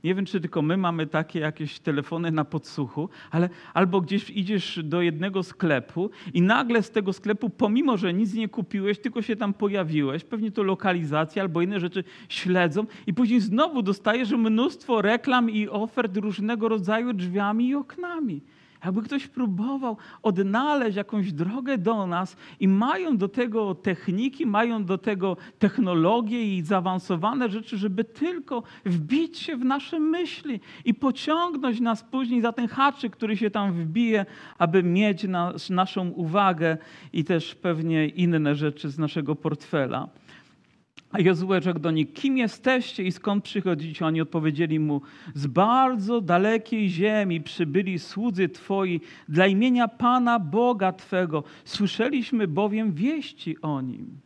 [0.05, 4.81] Nie wiem, czy tylko my mamy takie jakieś telefony na podsłuchu, ale albo gdzieś idziesz
[4.83, 9.37] do jednego sklepu i nagle z tego sklepu, pomimo że nic nie kupiłeś, tylko się
[9.37, 15.51] tam pojawiłeś, pewnie to lokalizacja albo inne rzeczy śledzą, i później znowu dostajesz mnóstwo reklam
[15.51, 18.41] i ofert różnego rodzaju drzwiami i oknami.
[18.85, 24.99] Jakby ktoś próbował odnaleźć jakąś drogę do nas i mają do tego techniki, mają do
[24.99, 32.03] tego technologie i zaawansowane rzeczy, żeby tylko wbić się w nasze myśli i pociągnąć nas
[32.03, 34.27] później za ten haczyk, który się tam wbije,
[34.59, 36.77] aby mieć nas, naszą uwagę
[37.13, 40.09] i też pewnie inne rzeczy z naszego portfela.
[41.15, 44.07] A Jozue rzekł do nich, kim jesteście i skąd przychodzicie?
[44.07, 45.01] Oni odpowiedzieli mu,
[45.35, 51.45] z bardzo dalekiej ziemi przybyli słudzy Twoi dla imienia Pana Boga Twego.
[51.65, 54.21] Słyszeliśmy bowiem wieści o Nim.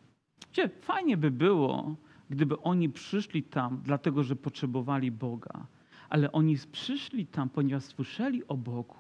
[0.53, 1.97] Gdzie fajnie by było,
[2.31, 5.67] gdyby oni przyszli tam, dlatego że potrzebowali Boga.
[6.09, 8.97] Ale oni przyszli tam, ponieważ słyszeli o Bogu.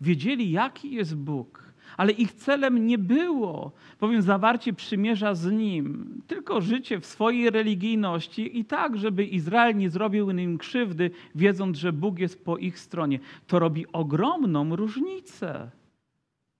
[0.00, 6.60] Wiedzieli, jaki jest Bóg ale ich celem nie było, powiem, zawarcie przymierza z Nim, tylko
[6.60, 12.18] życie w swojej religijności i tak, żeby Izrael nie zrobił im krzywdy, wiedząc, że Bóg
[12.18, 13.18] jest po ich stronie.
[13.46, 15.70] To robi ogromną różnicę.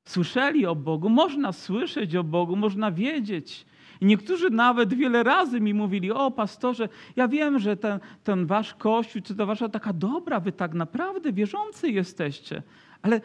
[0.04, 3.66] Słyszeli o Bogu, można słyszeć o Bogu, można wiedzieć.
[4.00, 8.74] I niektórzy nawet wiele razy mi mówili: O, pastorze, ja wiem, że ten, ten wasz
[8.74, 12.62] kościół, czy to wasza taka dobra, wy tak naprawdę wierzący jesteście.
[13.02, 13.20] Ale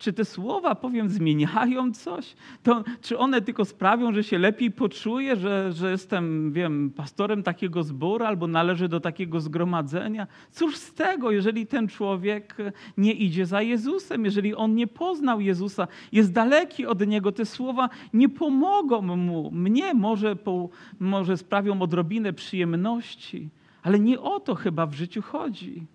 [0.00, 2.34] czy te słowa, powiem, zmieniają coś?
[2.62, 7.82] To, czy one tylko sprawią, że się lepiej poczuję, że, że jestem, wiem, pastorem takiego
[7.82, 10.26] zboru albo należę do takiego zgromadzenia?
[10.50, 12.56] Cóż z tego, jeżeli ten człowiek
[12.96, 17.88] nie idzie za Jezusem, jeżeli on nie poznał Jezusa, jest daleki od Niego, te słowa
[18.14, 19.50] nie pomogą mu.
[19.50, 20.68] Mnie może, po,
[21.00, 23.48] może sprawią odrobinę przyjemności,
[23.82, 25.86] ale nie o to chyba w życiu chodzi.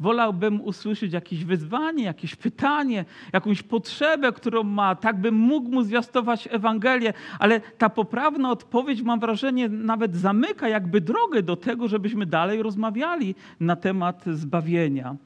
[0.00, 6.48] Wolałbym usłyszeć jakieś wyzwanie, jakieś pytanie, jakąś potrzebę, którą ma, tak bym mógł mu zwiastować
[6.50, 12.62] Ewangelię, ale ta poprawna odpowiedź, mam wrażenie, nawet zamyka jakby drogę do tego, żebyśmy dalej
[12.62, 15.16] rozmawiali na temat zbawienia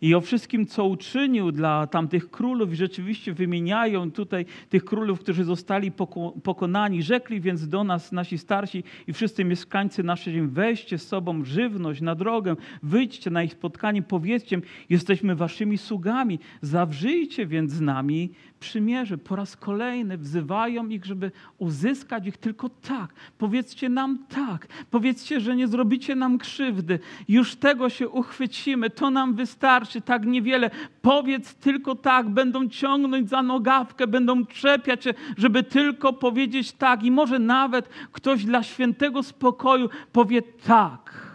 [0.00, 2.72] i o wszystkim, co uczynił dla tamtych królów.
[2.72, 5.92] I rzeczywiście wymieniają tutaj tych królów, którzy zostali
[6.42, 7.02] pokonani.
[7.02, 12.00] Rzekli więc do nas nasi starsi i wszyscy mieszkańcy naszej ziemi, weźcie z sobą żywność
[12.00, 18.30] na drogę, wyjdźcie na ich spotkanie, powiedzcie, jesteśmy waszymi sługami, zawrzyjcie więc z nami
[18.66, 19.18] przymierze.
[19.18, 23.14] Po raz kolejny wzywają ich, żeby uzyskać ich tylko tak.
[23.38, 24.66] Powiedzcie nam tak.
[24.90, 26.98] Powiedzcie, że nie zrobicie nam krzywdy.
[27.28, 28.90] Już tego się uchwycimy.
[28.90, 30.00] To nam wystarczy.
[30.00, 30.70] Tak niewiele.
[31.02, 32.28] Powiedz tylko tak.
[32.28, 37.02] Będą ciągnąć za nogawkę, będą czepiać się, żeby tylko powiedzieć tak.
[37.02, 41.25] I może nawet ktoś dla świętego spokoju powie tak.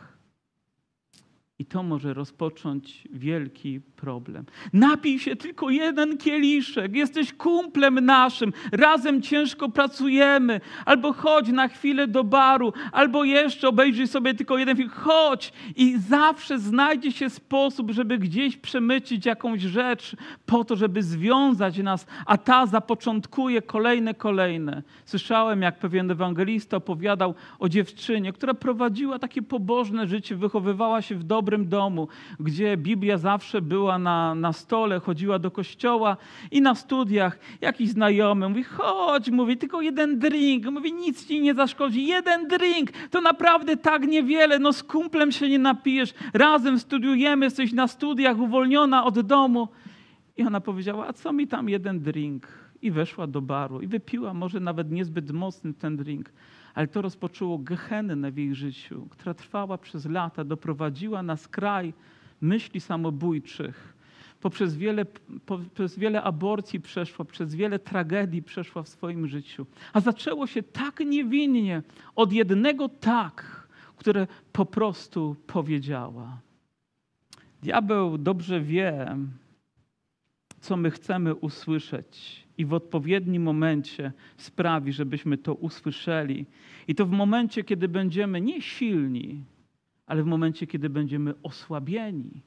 [1.62, 4.46] I to może rozpocząć wielki problem.
[4.74, 12.08] Napij się tylko jeden kieliszek, jesteś kumplem naszym, razem ciężko pracujemy, albo chodź na chwilę
[12.08, 17.92] do baru, albo jeszcze obejrzyj sobie tylko jeden film, chodź i zawsze znajdzie się sposób,
[17.92, 24.84] żeby gdzieś przemycić jakąś rzecz po to, żeby związać nas, a ta zapoczątkuje kolejne, kolejne.
[25.06, 31.24] Słyszałem, jak pewien ewangelista opowiadał o dziewczynie, która prowadziła takie pobożne życie, wychowywała się w
[31.24, 32.08] dobrym domu,
[32.40, 36.18] gdzie Biblia zawsze była na, na stole, chodziła do kościoła
[36.52, 40.66] i na studiach jakiś znajomy mówi, chodź, mówi, tylko jeden drink.
[40.66, 45.50] Mówi, nic ci nie zaszkodzi, jeden drink, to naprawdę tak niewiele, no z kumplem się
[45.50, 49.68] nie napijesz, razem studiujemy, jesteś na studiach, uwolniona od domu.
[50.38, 52.48] I ona powiedziała, a co mi tam jeden drink?
[52.82, 56.32] I weszła do baru i wypiła może nawet niezbyt mocny ten drink
[56.76, 61.94] ale to rozpoczęło gehennę w jej życiu, która trwała przez lata, doprowadziła na skraj
[62.42, 63.94] myśli samobójczych,
[64.42, 65.06] poprzez wiele,
[65.46, 69.66] poprzez wiele aborcji przeszła, przez wiele tragedii przeszła w swoim życiu.
[69.94, 71.82] A zaczęło się tak niewinnie
[72.16, 76.40] od jednego tak, które po prostu powiedziała.
[77.62, 79.18] Diabeł dobrze wie,
[80.60, 86.46] co my chcemy usłyszeć, i w odpowiednim momencie sprawi, żebyśmy to usłyszeli.
[86.88, 89.44] I to w momencie, kiedy będziemy nie silni,
[90.06, 92.42] ale w momencie, kiedy będziemy osłabieni,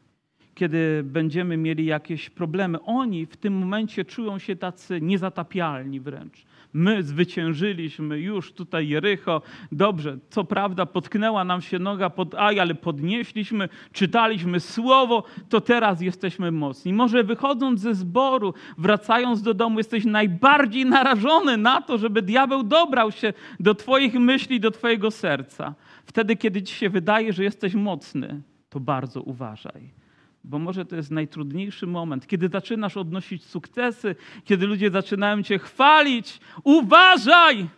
[0.55, 2.83] kiedy będziemy mieli jakieś problemy.
[2.83, 6.45] Oni w tym momencie czują się tacy niezatapialni wręcz.
[6.75, 9.43] My zwyciężyliśmy już tutaj Jericho.
[9.73, 16.01] Dobrze, co prawda potknęła nam się noga pod aj, ale podnieśliśmy, czytaliśmy słowo, to teraz
[16.01, 16.93] jesteśmy mocni.
[16.93, 23.13] Może wychodząc ze zboru, wracając do domu, jesteś najbardziej narażony na to, żeby diabeł dobrał
[23.13, 25.75] się do Twoich myśli, do Twojego serca.
[26.05, 30.04] Wtedy, kiedy ci się wydaje, że jesteś mocny, to bardzo uważaj.
[30.45, 36.41] Bo może to jest najtrudniejszy moment, kiedy zaczynasz odnosić sukcesy, kiedy ludzie zaczynają cię chwalić.
[36.65, 37.69] Uważaj!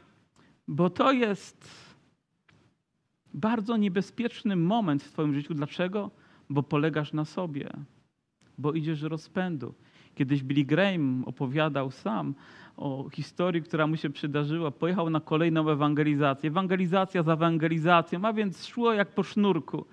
[0.69, 1.87] Bo to jest
[3.35, 5.55] bardzo niebezpieczny moment w Twoim życiu.
[5.55, 6.11] Dlaczego?
[6.51, 7.71] Bo polegasz na sobie,
[8.59, 9.75] bo idziesz rozpędu.
[10.15, 12.35] Kiedyś Billy Graham opowiadał sam
[12.77, 14.71] o historii, która mu się przydarzyła.
[14.71, 16.51] Pojechał na kolejną ewangelizację.
[16.51, 19.87] Ewangelizacja za ewangelizacją, a więc szło jak po sznurku.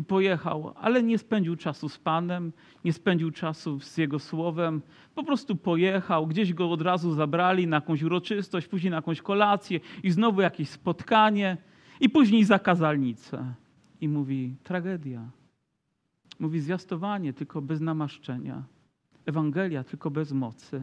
[0.00, 2.52] I pojechał, ale nie spędził czasu z Panem,
[2.84, 4.82] nie spędził czasu z Jego Słowem.
[5.14, 9.80] Po prostu pojechał, gdzieś go od razu zabrali na jakąś uroczystość, później na jakąś kolację
[10.02, 11.56] i znowu jakieś spotkanie
[12.00, 13.54] i później zakazalnicę.
[14.00, 15.30] I mówi, tragedia.
[16.38, 18.62] Mówi, zwiastowanie tylko bez namaszczenia.
[19.26, 20.82] Ewangelia tylko bez mocy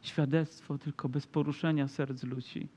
[0.00, 2.68] świadectwo tylko bez poruszenia serc ludzi.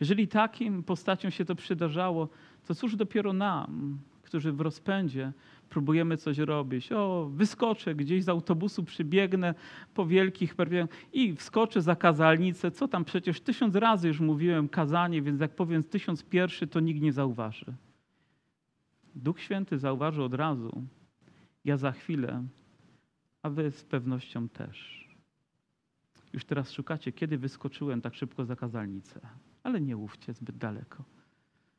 [0.00, 2.28] Jeżeli takim postaciom się to przydarzało,
[2.66, 5.32] to cóż dopiero nam, którzy w rozpędzie
[5.68, 6.92] próbujemy coś robić.
[6.92, 9.54] O, wyskoczę gdzieś z autobusu, przybiegnę
[9.94, 10.54] po wielkich
[11.12, 12.70] i wskoczę za kazalnicę.
[12.70, 17.00] Co tam przecież tysiąc razy już mówiłem kazanie, więc jak powiem tysiąc pierwszy, to nikt
[17.00, 17.74] nie zauważy.
[19.14, 20.82] Duch Święty zauważy od razu.
[21.64, 22.42] Ja za chwilę,
[23.42, 25.06] a wy z pewnością też.
[26.32, 29.20] Już teraz szukacie, kiedy wyskoczyłem tak szybko za kazalnicę.
[29.62, 31.04] Ale nie łówcie zbyt daleko.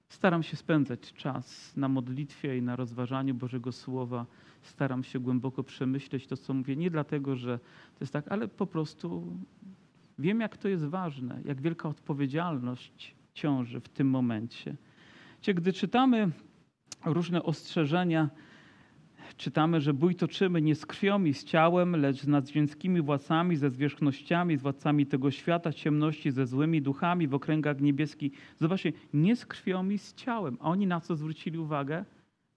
[0.09, 4.25] Staram się spędzać czas na modlitwie i na rozważaniu Bożego Słowa.
[4.61, 6.75] Staram się głęboko przemyśleć to, co mówię.
[6.75, 7.59] Nie dlatego, że
[7.93, 9.37] to jest tak, ale po prostu
[10.19, 14.75] wiem, jak to jest ważne, jak wielka odpowiedzialność ciąży w tym momencie.
[15.55, 16.31] Gdy czytamy
[17.05, 18.29] różne ostrzeżenia,
[19.37, 23.69] czytamy, że bój toczymy nie z krwią i z ciałem, lecz z nadzwieńskimi władcami, ze
[23.69, 28.31] zwierzchnościami, z władcami tego świata, ciemności, ze złymi duchami w okręgach niebieskich.
[28.59, 30.57] Zobaczcie, nie z krwią i z ciałem.
[30.61, 32.05] A oni na co zwrócili uwagę?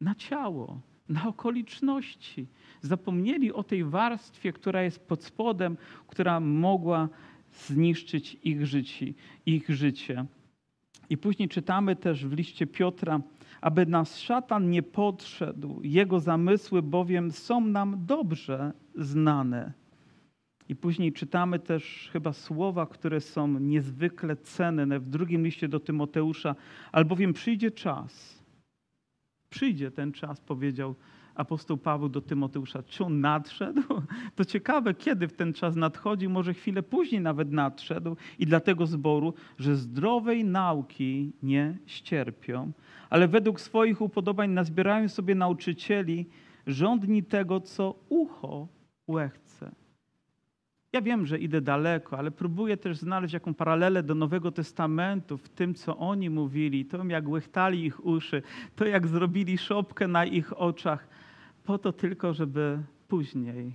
[0.00, 2.46] Na ciało, na okoliczności.
[2.80, 7.08] Zapomnieli o tej warstwie, która jest pod spodem, która mogła
[7.52, 9.06] zniszczyć ich życie.
[9.46, 10.26] Ich życie.
[11.10, 13.20] I później czytamy też w liście Piotra,
[13.60, 15.80] aby nas szatan nie podszedł.
[15.82, 19.72] Jego zamysły bowiem są nam dobrze znane.
[20.68, 26.54] I później czytamy też chyba słowa, które są niezwykle cenne w drugim liście do Tymoteusza,
[26.92, 28.42] albowiem przyjdzie czas.
[29.48, 30.94] Przyjdzie ten czas, powiedział
[31.34, 32.82] apostoł Paweł do Tymoteusza.
[32.82, 33.82] Czy on nadszedł?
[34.36, 38.86] To ciekawe, kiedy w ten czas nadchodzi, może chwilę później nawet nadszedł i dla tego
[38.86, 42.72] zboru, że zdrowej nauki nie ścierpią,
[43.10, 46.26] ale według swoich upodobań nazbierają sobie nauczycieli,
[46.66, 48.68] rządni tego, co ucho
[49.08, 49.70] łechce.
[50.92, 55.48] Ja wiem, że idę daleko, ale próbuję też znaleźć jaką paralelę do Nowego Testamentu w
[55.48, 58.42] tym, co oni mówili, to jak łechtali ich uszy,
[58.76, 61.08] to jak zrobili szopkę na ich oczach,
[61.64, 63.74] po to tylko, żeby później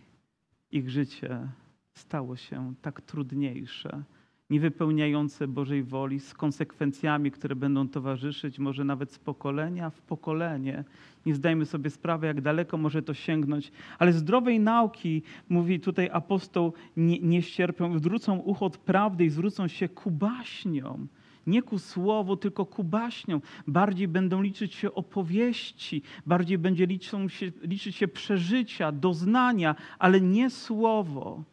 [0.71, 1.47] ich życie
[1.93, 4.03] stało się tak trudniejsze,
[4.49, 10.83] niewypełniające Bożej woli, z konsekwencjami, które będą towarzyszyć, może nawet z pokolenia w pokolenie.
[11.25, 16.73] Nie zdajmy sobie sprawy, jak daleko może to sięgnąć, ale zdrowej nauki, mówi tutaj apostoł,
[16.97, 21.07] nie, nie ścierpią, zwrócą ucho od prawdy i zwrócą się ku baśniom.
[21.47, 23.41] Nie ku słowu, tylko ku baśniom.
[23.67, 30.49] Bardziej będą liczyć się opowieści, bardziej będzie liczą się, liczyć się przeżycia, doznania, ale nie
[30.49, 31.43] słowo.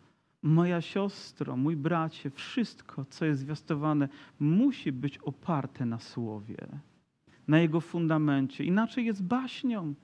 [0.43, 4.09] Moja siostro, mój bracie, wszystko, co jest zwiastowane,
[4.41, 6.57] musi być oparte na słowie,
[7.49, 8.65] na jego fundamencie.
[8.65, 9.95] Inaczej jest baśnią,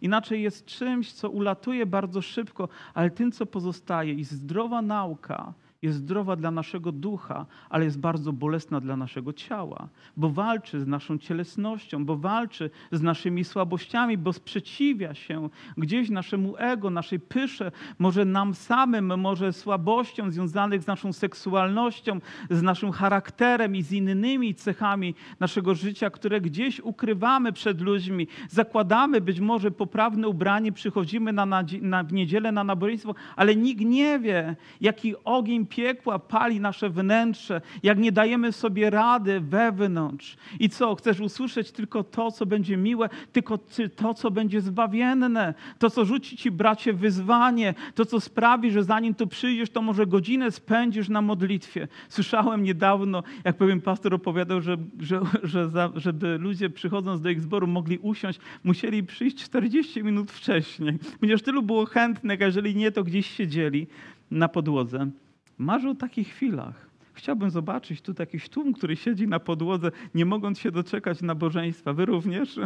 [0.00, 5.98] inaczej jest czymś, co ulatuje bardzo szybko, ale tym, co pozostaje, i zdrowa nauka, jest
[5.98, 11.18] zdrowa dla naszego ducha, ale jest bardzo bolesna dla naszego ciała, bo walczy z naszą
[11.18, 18.24] cielesnością, bo walczy z naszymi słabościami, bo sprzeciwia się gdzieś naszemu ego, naszej pysze, może
[18.24, 25.14] nam samym, może słabościom związanych z naszą seksualnością, z naszym charakterem i z innymi cechami
[25.40, 28.26] naszego życia, które gdzieś ukrywamy przed ludźmi.
[28.48, 33.84] Zakładamy być może poprawne ubranie, przychodzimy na, na, na w niedzielę na nabożeństwo, ale nikt
[33.84, 40.36] nie wie, jaki ogień piekła pali nasze wnętrze, jak nie dajemy sobie rady wewnątrz.
[40.60, 40.94] I co?
[40.94, 43.58] Chcesz usłyszeć tylko to, co będzie miłe, tylko
[43.96, 49.14] to, co będzie zbawienne, to, co rzuci ci, bracie, wyzwanie, to, co sprawi, że zanim
[49.14, 51.88] tu przyjdziesz, to może godzinę spędzisz na modlitwie.
[52.08, 57.40] Słyszałem niedawno, jak pewien pastor opowiadał, że, że, że za, żeby ludzie przychodząc do ich
[57.40, 62.92] zboru mogli usiąść, musieli przyjść 40 minut wcześniej, ponieważ tylu było chętnych, a jeżeli nie,
[62.92, 63.86] to gdzieś siedzieli
[64.30, 65.10] na podłodze.
[65.58, 66.88] Marzę o takich chwilach.
[67.12, 71.92] Chciałbym zobaczyć tu jakiś tłum, który siedzi na podłodze, nie mogąc się doczekać nabożeństwa.
[71.92, 72.58] Wy również?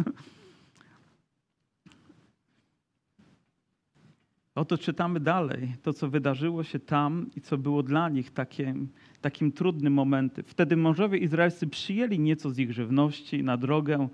[4.55, 8.89] Oto czytamy dalej to, co wydarzyło się tam i co było dla nich takim,
[9.21, 10.45] takim trudnym momentem.
[10.47, 14.07] Wtedy mężowie izraelscy przyjęli nieco z ich żywności na drogę,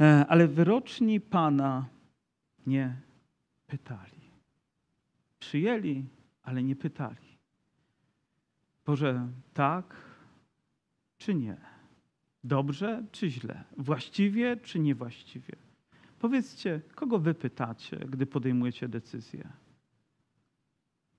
[0.00, 1.86] e, ale wyroczni Pana
[2.66, 2.96] nie
[3.66, 4.20] pytali.
[5.38, 6.04] Przyjęli,
[6.42, 7.37] ale nie pytali.
[8.88, 9.94] Boże, tak
[11.18, 11.56] czy nie?
[12.44, 13.64] Dobrze czy źle?
[13.76, 15.56] Właściwie czy niewłaściwie?
[16.18, 19.48] Powiedzcie, kogo wy pytacie, gdy podejmujecie decyzję?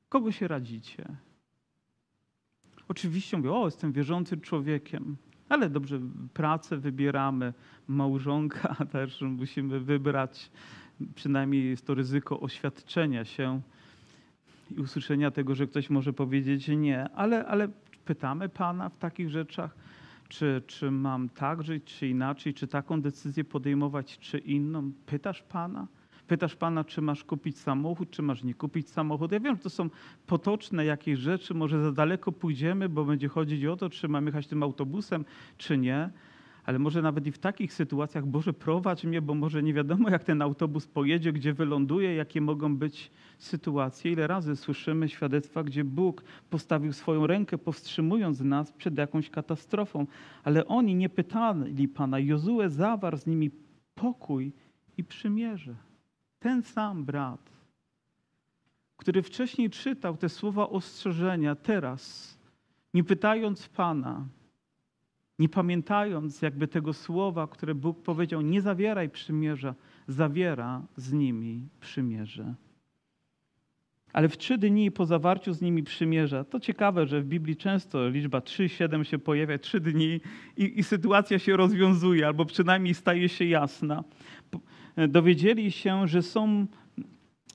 [0.09, 1.05] Kogo się radzicie?
[2.87, 5.17] Oczywiście mówię, o, jestem wierzącym człowiekiem,
[5.49, 5.99] ale dobrze,
[6.33, 7.53] pracę wybieramy,
[7.87, 10.51] małżonka też musimy wybrać.
[11.15, 13.61] Przynajmniej jest to ryzyko oświadczenia się
[14.71, 17.69] i usłyszenia tego, że ktoś może powiedzieć nie, ale, ale
[18.05, 19.75] pytamy Pana w takich rzeczach,
[20.29, 24.91] czy, czy mam tak żyć, czy inaczej, czy taką decyzję podejmować, czy inną.
[25.05, 25.87] Pytasz Pana?
[26.27, 29.31] Pytasz Pana, czy masz kupić samochód, czy masz nie kupić samochód.
[29.31, 29.89] Ja wiem, że to są
[30.27, 34.47] potoczne jakieś rzeczy, może za daleko pójdziemy, bo będzie chodzić o to, czy mam jechać
[34.47, 35.25] tym autobusem,
[35.57, 36.09] czy nie
[36.65, 40.23] ale może nawet i w takich sytuacjach, Boże, prowadź mnie, bo może nie wiadomo, jak
[40.23, 44.11] ten autobus pojedzie, gdzie wyląduje, jakie mogą być sytuacje.
[44.11, 50.07] Ile razy słyszymy świadectwa, gdzie Bóg postawił swoją rękę, powstrzymując nas przed jakąś katastrofą,
[50.43, 52.19] ale oni nie pytali Pana.
[52.19, 53.51] Jozue zawarł z nimi
[53.95, 54.53] pokój
[54.97, 55.75] i przymierze.
[56.39, 57.49] Ten sam brat,
[58.97, 62.37] który wcześniej czytał te słowa ostrzeżenia, teraz,
[62.93, 64.25] nie pytając Pana,
[65.39, 69.75] nie pamiętając jakby tego słowa, które Bóg powiedział, nie zawieraj przymierza,
[70.07, 72.55] zawiera z nimi przymierze.
[74.13, 78.09] Ale w trzy dni po zawarciu z nimi przymierza, to ciekawe, że w Biblii często
[78.09, 80.21] liczba 3, 7 się pojawia, trzy dni
[80.57, 84.03] i, i sytuacja się rozwiązuje, albo przynajmniej staje się jasna.
[85.07, 86.67] dowiedzieli się, że są,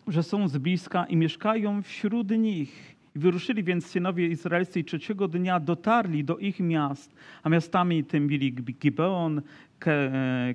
[0.09, 2.94] że są z bliska i mieszkają wśród nich.
[3.15, 8.53] Wyruszyli więc synowie izraelscy i trzeciego dnia dotarli do ich miast, a miastami tym byli
[8.55, 9.43] Gibeon,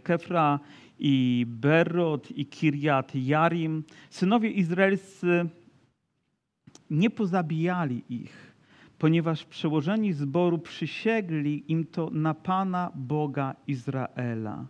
[0.04, 0.60] Kefra
[1.00, 3.84] i Berot i Kirjat Jarim.
[4.10, 5.50] Synowie izraelscy
[6.90, 8.56] nie pozabijali ich,
[8.98, 14.68] ponieważ przełożeni zboru przysięgli im to na Pana Boga Izraela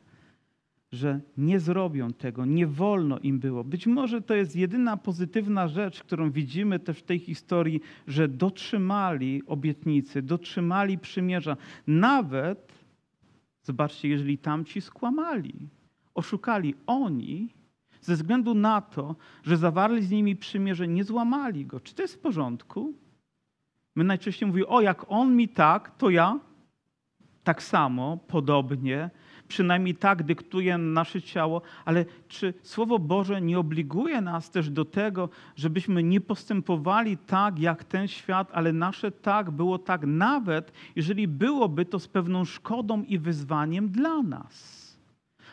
[0.92, 3.64] że nie zrobią tego, nie wolno im było.
[3.64, 9.44] Być może to jest jedyna pozytywna rzecz, którą widzimy też w tej historii, że dotrzymali
[9.46, 11.58] obietnicy, dotrzymali przymierza.
[11.88, 12.86] Nawet,
[13.64, 15.54] zobaczcie, jeżeli tamci skłamali,
[16.16, 17.50] oszukali oni,
[18.02, 21.80] ze względu na to, że zawarli z nimi przymierze, nie złamali go.
[21.80, 22.94] Czy to jest w porządku?
[23.96, 26.40] My najczęściej mówimy, o jak on mi tak, to ja
[27.44, 29.10] tak samo, podobnie
[29.50, 35.30] przynajmniej tak dyktuje nasze ciało, ale czy Słowo Boże nie obliguje nas też do tego,
[35.56, 41.86] żebyśmy nie postępowali tak jak ten świat, ale nasze tak było tak, nawet jeżeli byłoby
[41.86, 44.78] to z pewną szkodą i wyzwaniem dla nas?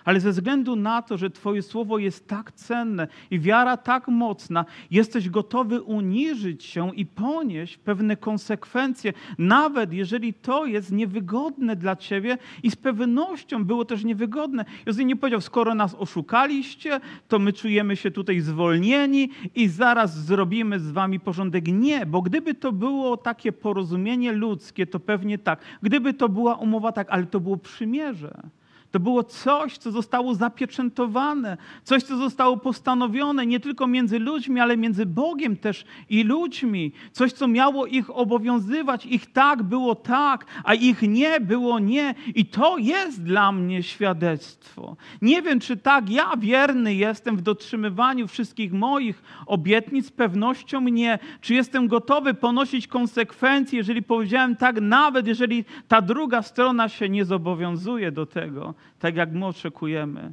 [0.07, 4.64] Ale ze względu na to, że Twoje słowo jest tak cenne i wiara tak mocna,
[4.90, 12.38] jesteś gotowy uniżyć się i ponieść pewne konsekwencje, nawet jeżeli to jest niewygodne dla Ciebie
[12.62, 14.64] i z pewnością było też niewygodne.
[14.86, 20.80] Jozue nie powiedział, skoro nas oszukaliście, to my czujemy się tutaj zwolnieni i zaraz zrobimy
[20.80, 21.68] z Wami porządek.
[21.68, 25.61] Nie, bo gdyby to było takie porozumienie ludzkie, to pewnie tak.
[25.82, 28.42] Gdyby to była umowa, tak, ale to było przymierze.
[28.91, 34.76] To było coś, co zostało zapieczętowane, coś, co zostało postanowione nie tylko między ludźmi, ale
[34.76, 36.93] między Bogiem też i ludźmi.
[37.12, 39.07] Coś, co miało ich obowiązywać.
[39.07, 42.14] Ich tak było tak, a ich nie było nie.
[42.34, 44.97] I to jest dla mnie świadectwo.
[45.22, 51.18] Nie wiem, czy tak ja wierny jestem w dotrzymywaniu wszystkich moich obietnic, z pewnością nie.
[51.41, 57.24] Czy jestem gotowy ponosić konsekwencje, jeżeli powiedziałem tak, nawet jeżeli ta druga strona się nie
[57.24, 60.32] zobowiązuje do tego tak jak my oczekujemy.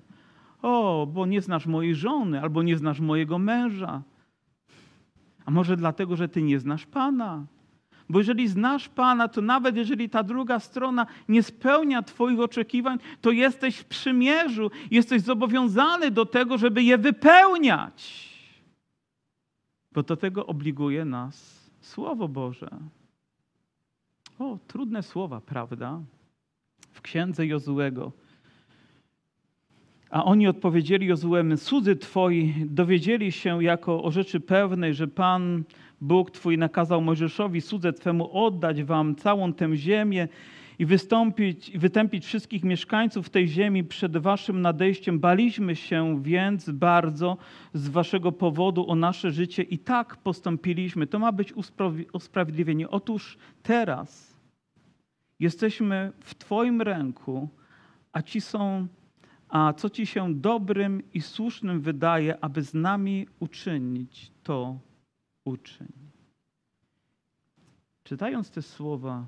[0.61, 4.01] O, bo nie znasz mojej żony, albo nie znasz mojego męża.
[5.45, 7.45] A może dlatego, że ty nie znasz Pana.
[8.09, 13.31] Bo jeżeli znasz Pana, to nawet jeżeli ta druga strona nie spełnia Twoich oczekiwań, to
[13.31, 18.29] jesteś w przymierzu, jesteś zobowiązany do tego, żeby je wypełniać.
[19.91, 22.69] Bo do tego obliguje nas Słowo Boże.
[24.39, 26.01] O, trudne słowa, prawda?
[26.91, 28.11] W księdze Jozułego
[30.13, 35.63] a oni odpowiedzieli Jozuemy, cudzy Twoi dowiedzieli się jako o rzeczy pewnej, że Pan
[36.01, 40.27] Bóg Twój nakazał Mojżeszowi, cudze Twemu, oddać Wam całą tę ziemię
[40.79, 45.19] i wystąpić, wytępić wszystkich mieszkańców tej ziemi przed Waszym nadejściem.
[45.19, 47.37] Baliśmy się więc bardzo
[47.73, 51.07] z Waszego powodu o nasze życie i tak postąpiliśmy.
[51.07, 51.53] To ma być
[52.13, 52.89] usprawiedliwienie.
[52.89, 54.39] Otóż teraz
[55.39, 57.49] jesteśmy w Twoim ręku,
[58.11, 58.87] a ci są
[59.53, 64.79] a co ci się dobrym i słusznym wydaje, aby z nami uczynić, to
[65.45, 65.93] uczyń.
[68.03, 69.25] Czytając te słowa,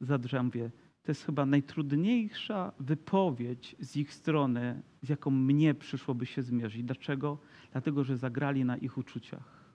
[0.00, 0.70] zadrzębię,
[1.02, 6.82] to jest chyba najtrudniejsza wypowiedź z ich strony, z jaką mnie przyszłoby się zmierzyć.
[6.84, 7.38] Dlaczego?
[7.72, 9.74] Dlatego, że zagrali na ich uczuciach.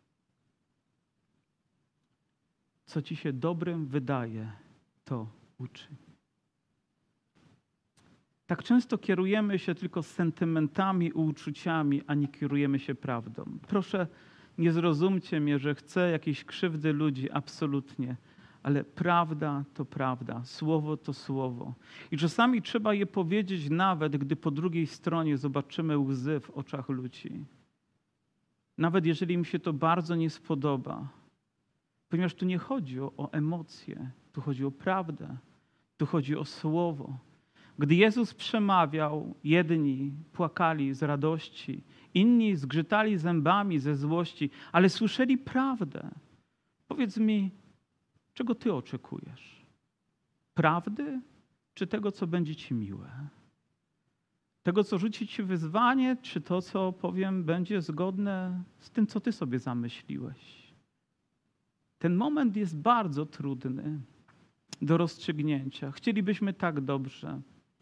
[2.85, 4.51] Co ci się dobrym wydaje,
[5.05, 6.06] to uczyń.
[8.47, 13.43] Tak często kierujemy się tylko sentymentami uczuciami, a nie kierujemy się prawdą.
[13.67, 14.07] Proszę,
[14.57, 18.15] nie zrozumcie mnie, że chcę jakiejś krzywdy ludzi, absolutnie.
[18.63, 21.73] Ale prawda to prawda, słowo to słowo.
[22.11, 27.45] I czasami trzeba je powiedzieć, nawet gdy po drugiej stronie zobaczymy łzy w oczach ludzi.
[28.77, 31.07] Nawet jeżeli im się to bardzo nie spodoba.
[32.09, 35.37] Ponieważ tu nie chodzi o, o emocje, tu chodzi o prawdę,
[35.97, 37.26] tu chodzi o słowo.
[37.79, 46.11] Gdy Jezus przemawiał, jedni płakali z radości, inni zgrzytali zębami ze złości, ale słyszeli prawdę.
[46.87, 47.51] Powiedz mi,
[48.33, 49.65] czego Ty oczekujesz?
[50.53, 51.21] Prawdy
[51.73, 53.09] czy tego, co będzie Ci miłe?
[54.63, 59.31] Tego, co rzuci Ci wyzwanie, czy to, co powiem, będzie zgodne z tym, co Ty
[59.31, 60.73] sobie zamyśliłeś?
[61.99, 63.99] Ten moment jest bardzo trudny
[64.81, 65.91] do rozstrzygnięcia.
[65.91, 67.41] Chcielibyśmy tak dobrze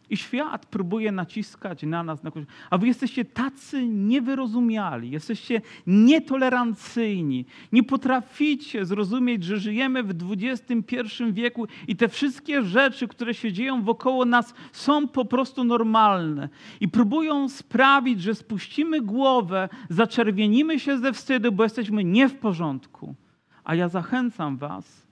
[0.10, 7.46] I świat próbuje naciskać na nas, na kogoś, a wy jesteście tacy niewyrozumiali, jesteście nietolerancyjni,
[7.72, 13.84] nie potraficie zrozumieć, że żyjemy w XXI wieku i te wszystkie rzeczy, które się dzieją
[13.84, 16.50] wokoło nas, są po prostu normalne.
[16.80, 23.16] I próbują sprawić, że spuścimy głowę, zaczerwienimy się ze wstydu, bo jesteśmy nie w porządku.
[23.64, 25.08] A ja zachęcam Was,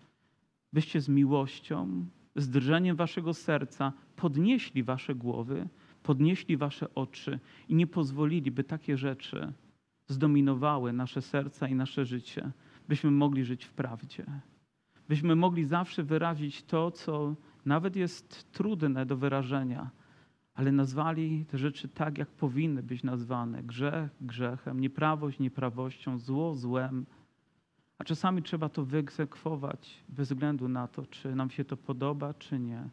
[0.74, 2.06] byście z miłością,
[2.36, 5.68] z drżeniem Waszego serca podnieśli wasze głowy,
[6.04, 9.54] podnieśli wasze oczy i nie pozwolili, by takie rzeczy
[10.08, 12.52] zdominowały nasze serca i nasze życie,
[12.88, 14.26] byśmy mogli żyć w prawdzie.
[15.10, 19.90] Byśmy mogli zawsze wyrazić to, co nawet jest trudne do wyrażenia,
[20.54, 27.06] ale nazwali te rzeczy tak, jak powinny być nazwane: grzech grzechem, nieprawość nieprawością, zło złem.
[27.98, 32.60] A czasami trzeba to wyegzekwować bez względu na to, czy nam się to podoba, czy
[32.60, 32.90] nie.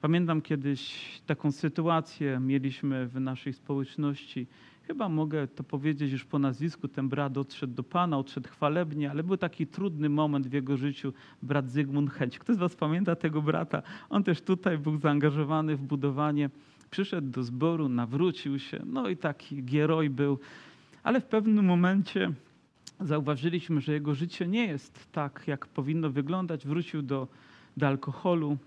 [0.00, 4.46] Pamiętam kiedyś taką sytuację mieliśmy w naszej społeczności.
[4.86, 6.88] Chyba mogę to powiedzieć już po nazwisku.
[6.88, 11.12] Ten brat odszedł do Pana, odszedł chwalebnie, ale był taki trudny moment w jego życiu.
[11.42, 12.38] Brat Zygmunt Chęć.
[12.38, 13.82] Kto z Was pamięta tego brata?
[14.10, 16.50] On też tutaj był zaangażowany w budowanie.
[16.90, 18.82] Przyszedł do zboru, nawrócił się.
[18.86, 20.38] No i taki gieroj był.
[21.02, 22.32] Ale w pewnym momencie
[23.00, 26.66] zauważyliśmy, że jego życie nie jest tak, jak powinno wyglądać.
[26.66, 27.28] Wrócił do,
[27.76, 28.58] do alkoholu,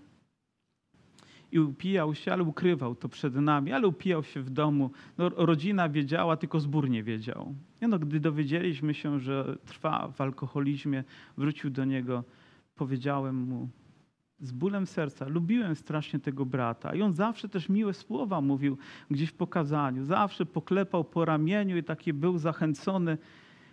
[1.52, 4.90] i upijał się, ale ukrywał to przed nami, ale upijał się w domu.
[5.18, 7.54] No, rodzina wiedziała, tylko zbór nie wiedział.
[7.80, 11.04] no, gdy dowiedzieliśmy się, że trwa w alkoholizmie,
[11.36, 12.24] wrócił do niego,
[12.76, 13.68] powiedziałem mu
[14.40, 18.78] z bólem serca, lubiłem strasznie tego brata i on zawsze też miłe słowa mówił
[19.10, 23.18] gdzieś w pokazaniu, zawsze poklepał po ramieniu i taki był zachęcony,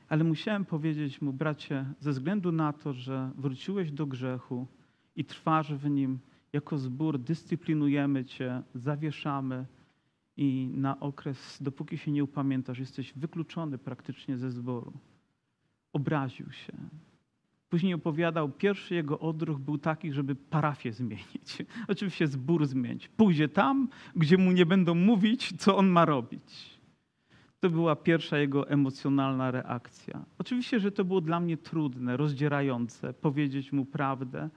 [0.09, 4.67] ale musiałem powiedzieć mu, bracie, ze względu na to, że wróciłeś do grzechu
[5.15, 6.19] i trwasz w nim,
[6.53, 9.65] jako zbór dyscyplinujemy Cię, zawieszamy
[10.37, 14.93] i na okres, dopóki się nie upamiętasz, jesteś wykluczony praktycznie ze zboru.
[15.93, 16.73] Obraził się.
[17.69, 21.57] Później opowiadał, pierwszy jego odruch był taki, żeby parafię zmienić.
[21.87, 23.07] Oczywiście zbór zmienić.
[23.07, 26.74] Pójdzie tam, gdzie mu nie będą mówić, co on ma robić.
[27.65, 30.25] To była pierwsza jego emocjonalna reakcja.
[30.37, 34.49] Oczywiście, że to było dla mnie trudne, rozdzierające, powiedzieć mu prawdę,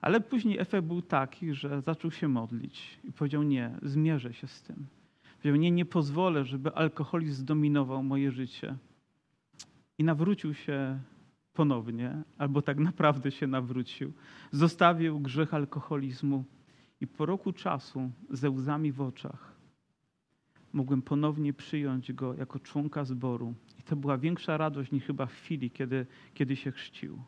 [0.00, 4.62] ale później efekt był taki, że zaczął się modlić i powiedział: Nie, zmierzę się z
[4.62, 4.86] tym.
[5.36, 8.76] Powiedział: Nie, nie pozwolę, żeby alkoholizm zdominował moje życie.
[9.98, 11.00] I nawrócił się
[11.54, 14.12] ponownie, albo tak naprawdę się nawrócił.
[14.50, 16.44] Zostawił grzech alkoholizmu
[17.00, 19.57] i po roku czasu, ze łzami w oczach,
[20.72, 23.54] mogłem ponownie przyjąć go jako członka zboru.
[23.78, 27.22] I to była większa radość niż chyba w chwili, kiedy, kiedy się chrzcił.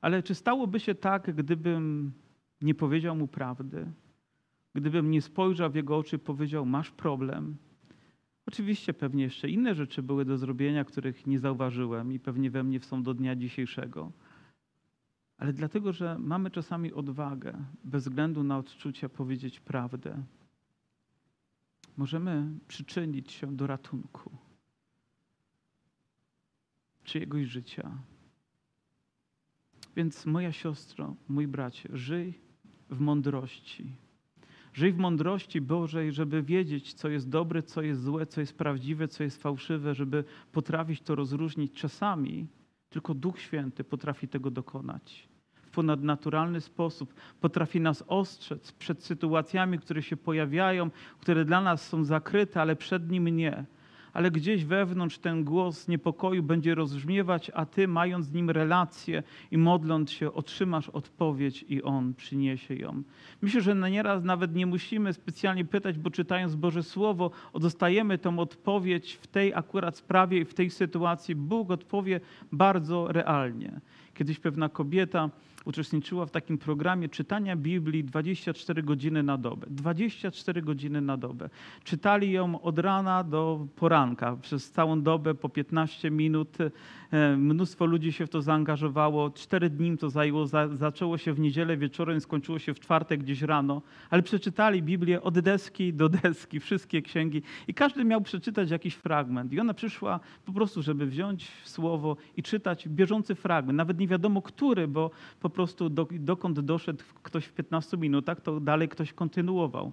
[0.00, 2.12] Ale czy stałoby się tak, gdybym
[2.60, 3.86] nie powiedział mu prawdy?
[4.74, 7.56] Gdybym nie spojrzał w jego oczy powiedział: Masz problem?
[8.46, 12.80] Oczywiście pewnie jeszcze inne rzeczy były do zrobienia, których nie zauważyłem i pewnie we mnie
[12.80, 14.12] są do dnia dzisiejszego.
[15.38, 20.22] Ale dlatego, że mamy czasami odwagę, bez względu na odczucia, powiedzieć prawdę,
[21.96, 24.46] możemy przyczynić się do ratunku
[27.06, 27.98] czyjegoś życia.
[29.96, 32.34] Więc moja siostro, mój bracie, żyj
[32.90, 33.96] w mądrości.
[34.72, 39.08] Żyj w mądrości Bożej, żeby wiedzieć, co jest dobre, co jest złe, co jest prawdziwe,
[39.08, 41.72] co jest fałszywe, żeby potrafić to rozróżnić.
[41.72, 42.46] Czasami
[42.88, 45.28] tylko Duch Święty potrafi tego dokonać.
[45.76, 52.60] Ponadnaturalny sposób potrafi nas ostrzec przed sytuacjami, które się pojawiają, które dla nas są zakryte,
[52.60, 53.64] ale przed Nim nie
[54.16, 59.58] ale gdzieś wewnątrz ten głos niepokoju będzie rozbrzmiewać, a ty, mając z nim relację i
[59.58, 63.02] modląc się, otrzymasz odpowiedź i on przyniesie ją.
[63.42, 69.14] Myślę, że nieraz nawet nie musimy specjalnie pytać, bo czytając Boże Słowo, dostajemy tą odpowiedź
[69.14, 71.34] w tej akurat sprawie i w tej sytuacji.
[71.34, 72.20] Bóg odpowie
[72.52, 73.80] bardzo realnie.
[74.16, 75.30] Kiedyś pewna kobieta
[75.66, 79.66] uczestniczyła w takim programie czytania Biblii 24 godziny na dobę.
[79.70, 81.48] 24 godziny na dobę.
[81.84, 86.56] Czytali ją od rana do poranka, przez całą dobę po 15 minut.
[87.12, 89.30] E, mnóstwo ludzi się w to zaangażowało.
[89.30, 90.46] Cztery dni to zajęło.
[90.72, 95.38] Zaczęło się w niedzielę wieczorem, skończyło się w czwartek gdzieś rano, ale przeczytali Biblię od
[95.38, 99.52] deski do deski, wszystkie księgi i każdy miał przeczytać jakiś fragment.
[99.52, 103.76] I ona przyszła po prostu, żeby wziąć słowo i czytać bieżący fragment.
[103.76, 108.60] Nawet nie wiadomo który, bo po prostu do, dokąd doszedł ktoś w 15 minutach, to
[108.60, 109.92] dalej ktoś kontynuował.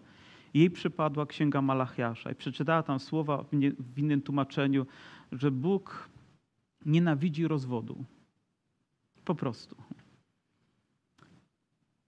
[0.53, 4.85] Jej przypadła księga Malachiasza i przeczytała tam słowa w, nie, w innym tłumaczeniu,
[5.31, 6.09] że Bóg
[6.85, 8.05] nienawidzi rozwodu.
[9.25, 9.75] Po prostu.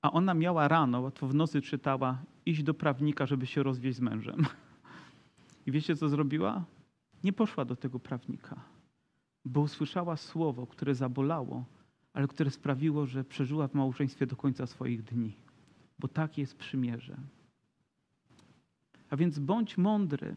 [0.02, 4.02] a ona miała rano, łatwo w nocy czytała, iść do prawnika, żeby się rozwieść z
[4.02, 4.46] mężem.
[5.66, 6.66] I wiecie, co zrobiła?
[7.24, 8.56] Nie poszła do tego prawnika,
[9.46, 11.66] bo usłyszała słowo, które zabolało,
[12.16, 15.34] ale które sprawiło, że przeżyła w małżeństwie do końca swoich dni.
[16.00, 17.18] Bo tak jest przymierze.
[19.10, 20.36] A więc bądź mądry,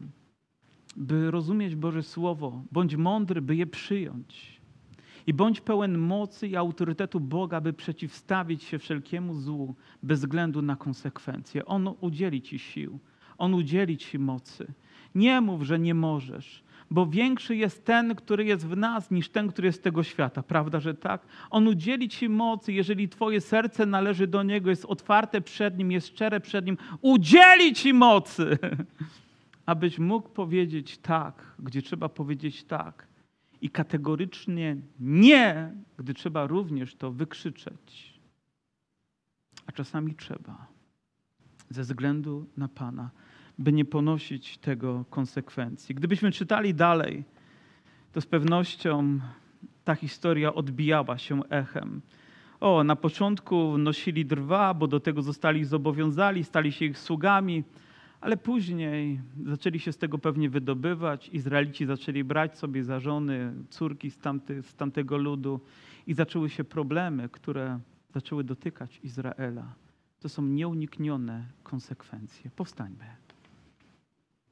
[0.95, 4.61] by rozumieć Boże Słowo, bądź mądry, by je przyjąć.
[5.27, 10.75] I bądź pełen mocy i autorytetu Boga, by przeciwstawić się wszelkiemu złu, bez względu na
[10.75, 11.65] konsekwencje.
[11.65, 12.99] On udzieli ci sił,
[13.37, 14.73] On udzieli ci mocy.
[15.15, 19.47] Nie mów, że nie możesz, bo większy jest ten, który jest w nas, niż ten,
[19.47, 20.43] który jest z tego świata.
[20.43, 21.21] Prawda, że tak?
[21.49, 26.07] On udzieli ci mocy, jeżeli twoje serce należy do Niego, jest otwarte przed Nim, jest
[26.07, 26.77] szczere przed Nim.
[27.01, 28.57] Udzieli ci mocy,
[29.65, 33.07] abyś mógł powiedzieć tak, gdzie trzeba powiedzieć tak.
[33.61, 38.19] I kategorycznie nie, gdy trzeba również to wykrzyczeć.
[39.65, 40.67] A czasami trzeba,
[41.69, 43.09] ze względu na Pana
[43.59, 45.95] by nie ponosić tego konsekwencji.
[45.95, 47.23] Gdybyśmy czytali dalej,
[48.11, 49.19] to z pewnością
[49.83, 52.01] ta historia odbijała się echem.
[52.59, 57.63] O, na początku nosili drwa, bo do tego zostali zobowiązani, stali się ich sługami,
[58.21, 61.29] ale później zaczęli się z tego pewnie wydobywać.
[61.29, 65.59] Izraelici zaczęli brać sobie za żony córki z, tamty, z tamtego ludu
[66.07, 67.79] i zaczęły się problemy, które
[68.13, 69.73] zaczęły dotykać Izraela.
[70.19, 72.51] To są nieuniknione konsekwencje.
[72.55, 73.28] Powstańmy.